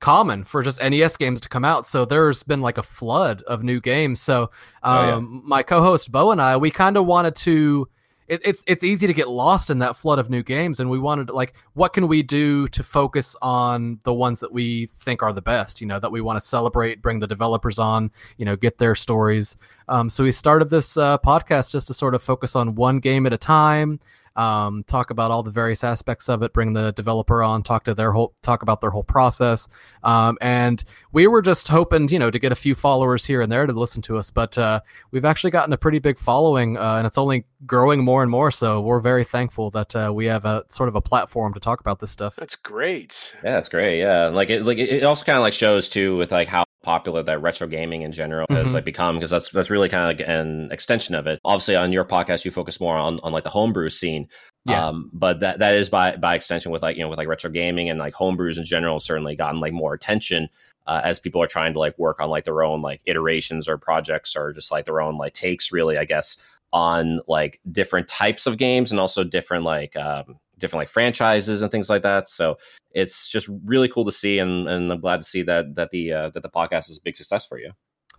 [0.00, 1.86] common for just NES games to come out.
[1.86, 4.20] So there's been like a flood of new games.
[4.20, 4.50] So
[4.82, 5.14] Oh, yeah.
[5.16, 7.88] um, my co-host Bo and I, we kind of wanted to.
[8.28, 11.00] It, it's it's easy to get lost in that flood of new games, and we
[11.00, 15.20] wanted to, like, what can we do to focus on the ones that we think
[15.24, 15.80] are the best?
[15.80, 18.94] You know, that we want to celebrate, bring the developers on, you know, get their
[18.94, 19.56] stories.
[19.88, 23.26] Um, so we started this uh, podcast just to sort of focus on one game
[23.26, 23.98] at a time,
[24.36, 27.94] um, talk about all the various aspects of it, bring the developer on, talk to
[27.94, 29.68] their whole, talk about their whole process,
[30.02, 33.50] um, and we were just hoping, you know, to get a few followers here and
[33.50, 36.96] there to listen to us, but uh, we've actually gotten a pretty big following, uh,
[36.96, 38.50] and it's only growing more and more.
[38.50, 41.80] So we're very thankful that uh, we have a sort of a platform to talk
[41.80, 42.36] about this stuff.
[42.36, 43.34] That's great.
[43.44, 44.00] Yeah, that's great.
[44.00, 46.64] Yeah, like it, like it it also kind of like shows too with like how
[46.82, 48.74] popular that retro gaming in general has Mhm.
[48.74, 51.38] like become because that's that's really kind of like an extension of it.
[51.44, 54.28] Obviously, on your podcast, you focus more on on like the homebrew scene.
[54.66, 54.88] Yeah.
[54.88, 57.50] Um, but that that is by by extension with like you know with like retro
[57.50, 60.48] gaming and like homebrews in general certainly gotten like more attention
[60.86, 63.78] uh, as people are trying to like work on like their own like iterations or
[63.78, 66.36] projects or just like their own like takes really I guess
[66.72, 71.70] on like different types of games and also different like um different like franchises and
[71.70, 72.56] things like that so
[72.92, 76.12] it's just really cool to see and, and i'm glad to see that that the
[76.12, 77.70] uh, that the podcast is a big success for you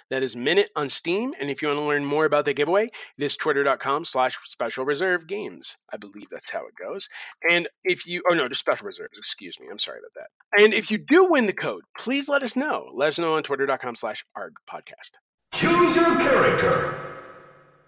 [0.10, 1.34] That is Minute on Steam.
[1.40, 4.84] And if you want to learn more about the giveaway, it is twitter.com slash special
[4.84, 5.78] reserve games.
[5.92, 7.08] I believe that's how it goes.
[7.50, 9.68] And if you, oh no, just special reserves, excuse me.
[9.72, 10.28] I'm sorry about that.
[10.62, 12.92] And if you do win the code, please let us know.
[12.94, 15.12] Let us know on twitter.com slash arg podcast.
[15.54, 17.07] Choose your character.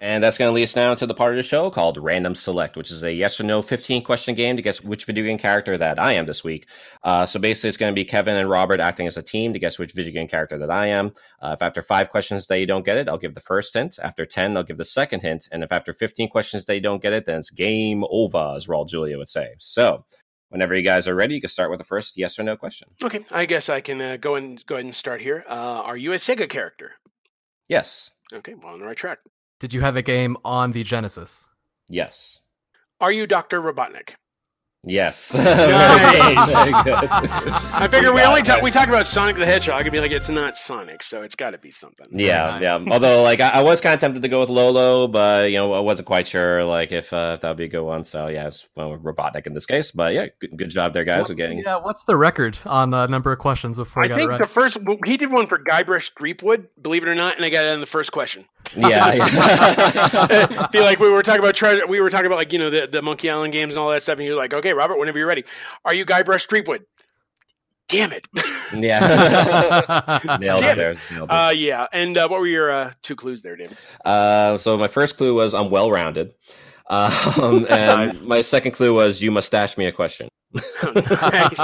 [0.02, 2.34] And that's going to lead us now to the part of the show called Random
[2.34, 5.38] Select, which is a yes or no 15 question game to guess which video game
[5.38, 6.70] character that I am this week.
[7.04, 9.60] Uh, so basically, it's going to be Kevin and Robert acting as a team to
[9.60, 11.12] guess which video game character that I am.
[11.42, 14.00] Uh, if after five questions they don't get it, I'll give the first hint.
[14.02, 15.50] After 10, I'll give the second hint.
[15.52, 18.88] And if after 15 questions they don't get it, then it's game over, as Raul
[18.88, 19.56] Julia would say.
[19.60, 20.06] So
[20.48, 22.90] whenever you guys are ready, you can start with the first yes or no question.
[23.04, 25.44] Okay, I guess I can uh, go and go ahead and start here.
[25.48, 26.94] Uh, are you a Sega character?
[27.68, 28.12] Yes.
[28.32, 29.20] Okay, well on the right track.
[29.60, 31.46] Did you have a game on the Genesis?
[31.90, 32.40] Yes.
[33.02, 34.16] Are you Doctor Robotnik?
[34.86, 35.36] Yes.
[35.50, 36.54] Nice.
[37.72, 38.46] I figure we got only it.
[38.46, 39.86] talk we talk about Sonic the Hedgehog.
[39.86, 42.08] I'd be like, it's not Sonic, so it's got to be something.
[42.12, 42.84] Yeah, yeah.
[42.90, 45.74] Although, like, I, I was kind of tempted to go with Lolo, but you know,
[45.74, 48.04] I wasn't quite sure, like, if, uh, if that would be a good one.
[48.04, 49.92] So yeah, it's went with Robotnik in this case.
[49.92, 51.20] But yeah, good, good job there, guys.
[51.20, 54.06] What's With getting the, uh, what's the record on the number of questions before I,
[54.06, 54.42] I got think it right?
[54.42, 57.66] the first he did one for Guybrush Threepwood, believe it or not, and I got
[57.66, 58.46] it in the first question.
[58.76, 60.68] yeah, yeah.
[60.68, 61.88] feel like we were talking about treasure.
[61.88, 64.04] We were talking about like you know the, the Monkey Island games and all that
[64.04, 65.44] stuff, and you're like, okay, Robert, whenever you're ready,
[65.86, 66.84] are you Guybrush Threepwood?
[67.88, 68.28] Damn it!
[68.76, 70.20] yeah.
[70.40, 70.96] Nailed Damn it there.
[71.12, 71.34] Nailed it.
[71.34, 71.88] uh, yeah.
[71.92, 73.78] And uh, what were your uh, two clues there, David?
[74.06, 76.34] Uh, so my first clue was I'm well rounded.
[76.90, 78.26] Um, and Nice.
[78.26, 80.28] my second clue was you must stash me a question.
[80.52, 81.60] Nice.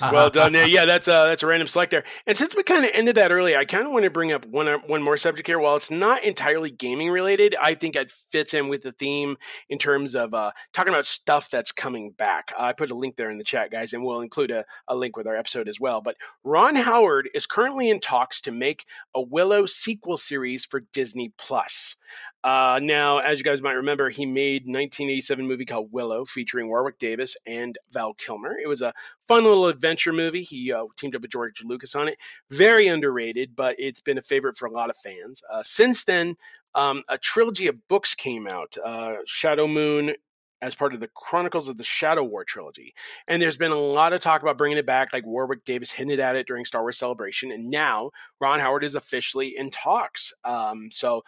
[0.00, 0.54] Well done.
[0.54, 2.04] Yeah, yeah, that's a that's a random select there.
[2.26, 4.46] And since we kind of ended that early, I kind of want to bring up
[4.46, 5.58] one uh, one more subject here.
[5.58, 9.36] While it's not entirely gaming related, I think it fits in with the theme
[9.68, 12.52] in terms of uh, talking about stuff that's coming back.
[12.58, 15.16] I put a link there in the chat, guys, and we'll include a, a link
[15.16, 16.00] with our episode as well.
[16.00, 21.32] But Ron Howard is currently in talks to make a Willow sequel series for Disney
[21.36, 21.96] Plus.
[22.44, 26.98] Uh, now, as you guys might remember, he made 1987 movie called Willow, featuring Warwick
[26.98, 28.56] Davis and Val Kilmer.
[28.62, 28.92] It was a
[29.26, 30.42] fun little adventure movie.
[30.42, 32.18] He uh, teamed up with George Lucas on it.
[32.50, 35.42] Very underrated, but it's been a favorite for a lot of fans.
[35.52, 36.36] Uh, since then,
[36.74, 40.14] um, a trilogy of books came out: uh, Shadow Moon.
[40.60, 42.94] As part of the Chronicles of the Shadow War trilogy.
[43.26, 46.20] And there's been a lot of talk about bringing it back, like Warwick Davis hinted
[46.20, 47.50] at it during Star Wars Celebration.
[47.50, 50.32] And now Ron Howard is officially in talks.
[50.44, 51.24] Um, so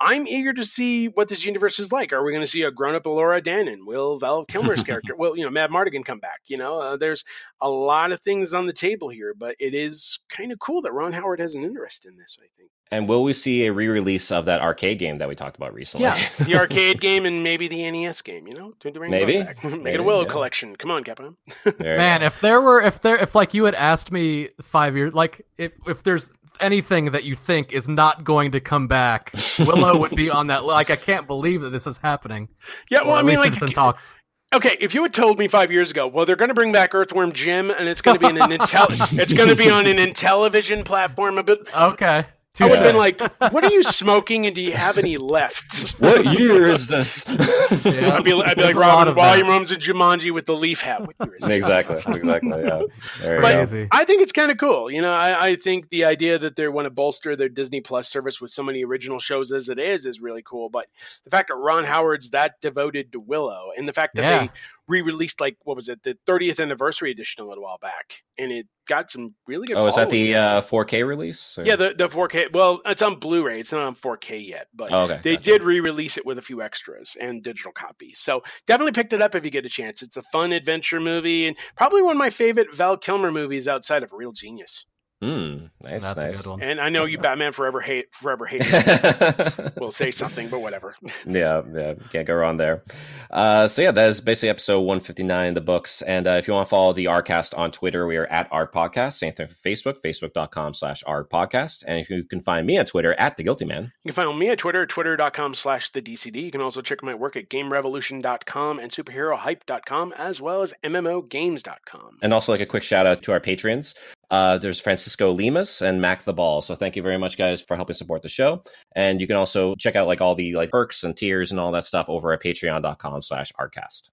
[0.00, 2.12] I'm eager to see what this universe is like.
[2.12, 3.86] Are we going to see a grown-up Elora Danan?
[3.86, 6.40] Will Val Kilmer's character, will you know, Madmartigan come back?
[6.46, 7.24] You know, uh, there's
[7.60, 10.92] a lot of things on the table here, but it is kind of cool that
[10.92, 12.36] Ron Howard has an interest in this.
[12.40, 12.70] I think.
[12.90, 16.04] And will we see a re-release of that arcade game that we talked about recently?
[16.04, 18.46] Yeah, the arcade game and maybe the NES game.
[18.46, 19.42] You know, to, to bring Maybe.
[19.42, 19.64] back.
[19.64, 20.28] make it a Willow yeah.
[20.28, 20.76] collection.
[20.76, 21.36] Come on, Captain.
[21.80, 25.44] Man, if there were, if there, if like you had asked me five years, like
[25.58, 26.30] if if there's
[26.60, 30.64] anything that you think is not going to come back, Willow would be on that.
[30.64, 32.48] Like, I can't believe that this is happening.
[32.90, 34.16] Yeah, Or well, I mean, like, talks.
[34.54, 36.94] Okay, if you had told me five years ago, well, they're going to bring back
[36.94, 38.86] Earthworm Jim, and it's going to be in an intel,
[39.18, 41.38] it's going to be on an Intellivision platform.
[41.38, 42.24] A bit, Okay.
[42.60, 43.20] I would have been like,
[43.52, 47.24] "What are you smoking, and do you have any left?" what year is this?
[47.28, 48.14] Yeah.
[48.14, 49.88] I'd be, I'd be like a lot Robin of Williams that.
[49.88, 51.00] in Jumanji with the leaf hat.
[51.04, 51.52] What year is it?
[51.52, 52.62] exactly, exactly.
[52.62, 52.82] Yeah.
[53.20, 53.86] There But- go.
[53.90, 54.88] I think it's kind of cool.
[54.88, 58.08] You know, I, I think the idea that they want to bolster their Disney Plus
[58.08, 60.68] service with so many original shows as it is is really cool.
[60.68, 60.86] But
[61.24, 64.38] the fact that Ron Howard's that devoted to Willow, and the fact that Yeah.
[64.46, 64.50] they
[64.88, 68.66] re-released like what was it, the 30th anniversary edition a little while back, and it
[68.86, 69.76] got some really good.
[69.76, 71.56] Oh, is that the uh, 4K release?
[71.58, 72.52] or- Yeah, the, the 4K.
[72.52, 73.60] Well, it's on Blu-ray.
[73.60, 75.44] It's not on 4K yet, but Oh, okay, they gotcha.
[75.50, 78.18] did re-release it with a few extras and digital copies.
[78.18, 80.02] So definitely picked it up if you get a chance.
[80.02, 84.02] It's a fun adventure movie and probably one of my favorite Val Kilmer movies outside
[84.02, 84.86] of Real Genius.
[85.22, 86.40] Mm, nice, That's nice.
[86.40, 86.62] a good one.
[86.62, 88.60] And I know you, Batman Forever hate Forever hate.
[89.80, 90.94] will say something, but whatever.
[91.26, 92.82] yeah, yeah, can't go wrong there.
[93.30, 96.02] Uh, so yeah, that is basically episode 159 in the books.
[96.02, 98.72] And uh, if you want to follow the Rcast on Twitter, we are at Art
[98.72, 99.14] Podcast.
[99.14, 101.84] Same thing for Facebook, facebook.com slash Art Podcast.
[101.86, 103.92] And if you can find me on Twitter at The Guilty Man.
[104.02, 106.42] You can find me at Twitter, twitter.com slash the DCD.
[106.42, 112.18] You can also check my work at gamerevolution.com and superherohype.com, as well as MMOgames.com.
[112.22, 113.94] And also like a quick shout out to our patrons.
[114.30, 116.60] Uh, there's Francisco Limas and Mac the Ball.
[116.62, 118.62] So thank you very much, guys, for helping support the show.
[118.94, 121.72] And you can also check out like all the like perks and tiers and all
[121.72, 124.10] that stuff over at patreon.com slash artcast.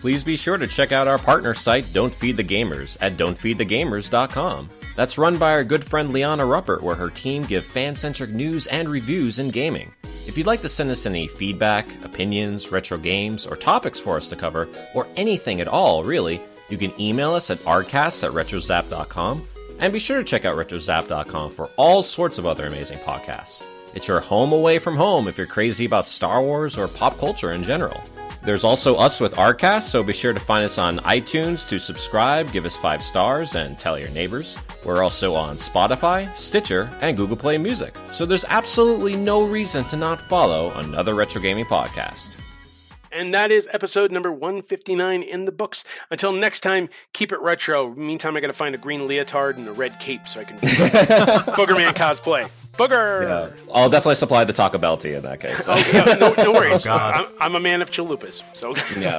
[0.00, 4.70] Please be sure to check out our partner site, Don't Feed the Gamers, at don'tfeedthegamers.com.
[4.96, 8.88] That's run by our good friend Liana Ruppert, where her team give fan-centric news and
[8.88, 9.92] reviews in gaming.
[10.26, 14.30] If you'd like to send us any feedback, opinions, retro games, or topics for us
[14.30, 16.40] to cover, or anything at all, really,
[16.70, 19.46] you can email us at rcast at retrozap.com.
[19.78, 23.64] And be sure to check out retrozap.com for all sorts of other amazing podcasts.
[23.94, 27.52] It's your home away from home if you're crazy about Star Wars or pop culture
[27.52, 28.00] in general.
[28.42, 32.50] There's also us with Artcast, so be sure to find us on iTunes to subscribe,
[32.52, 34.58] give us five stars, and tell your neighbors.
[34.82, 39.96] We're also on Spotify, Stitcher, and Google Play Music, so there's absolutely no reason to
[39.96, 42.36] not follow another retro gaming podcast.
[43.12, 45.84] And that is episode number 159 in the books.
[46.10, 47.92] Until next time, keep it retro.
[47.94, 50.58] Meantime, I got to find a green leotard and a red cape so I can
[50.58, 52.48] Boogerman cosplay.
[52.74, 53.52] Booger!
[53.74, 55.68] I'll definitely supply the Taco Bell to you in that case.
[55.68, 56.82] Oh, yeah, no, no worries.
[56.86, 57.14] Oh, God.
[57.14, 59.18] I'm, I'm a man of chalupas, so yeah.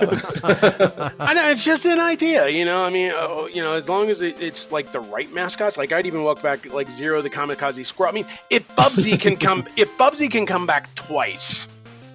[1.20, 2.84] I know it's just an idea, you know.
[2.84, 5.78] I mean, uh, you know, as long as it, it's like the right mascots.
[5.78, 8.12] Like I'd even walk back like Zero the Kamikaze Squirrel.
[8.12, 11.68] I mean, if Bubsy can come, if Bubsy can come back twice,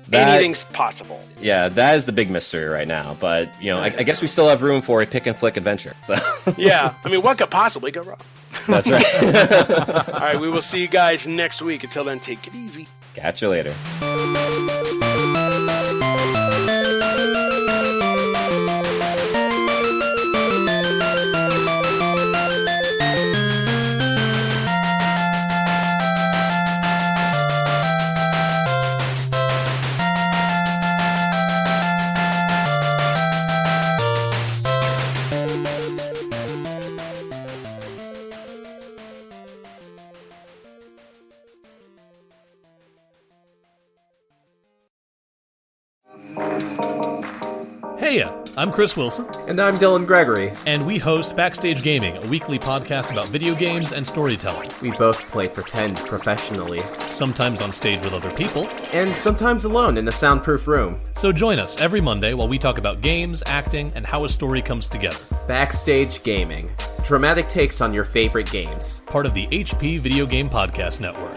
[0.08, 1.20] That- anything's possible.
[1.40, 3.16] yeah, that is the big mystery right now.
[3.20, 5.56] But, you know, I, I guess we still have room for a pick and flick
[5.56, 5.94] adventure.
[6.04, 6.14] So
[6.56, 8.20] Yeah, I mean, what could possibly go wrong?
[8.68, 9.04] that's right.
[10.14, 11.84] All right, we will see you guys next week.
[11.84, 12.86] Until then, take it easy.
[13.14, 13.74] Catch you later.
[48.58, 50.50] I'm Chris Wilson, And I'm Dylan Gregory.
[50.64, 55.20] and we host Backstage Gaming, a weekly podcast about video games and storytelling, We both
[55.28, 56.80] play pretend professionally,
[57.10, 58.66] sometimes on stage with other people.
[58.94, 61.00] and sometimes alone in a soundproof room.
[61.16, 64.62] So join us every Monday while we talk about games, acting, and how a story
[64.62, 65.18] comes together.
[65.46, 66.70] Backstage Gaming.
[67.04, 69.02] Dramatic takes on your favorite games.
[69.06, 71.36] Part of the HP Video Game Podcast Network.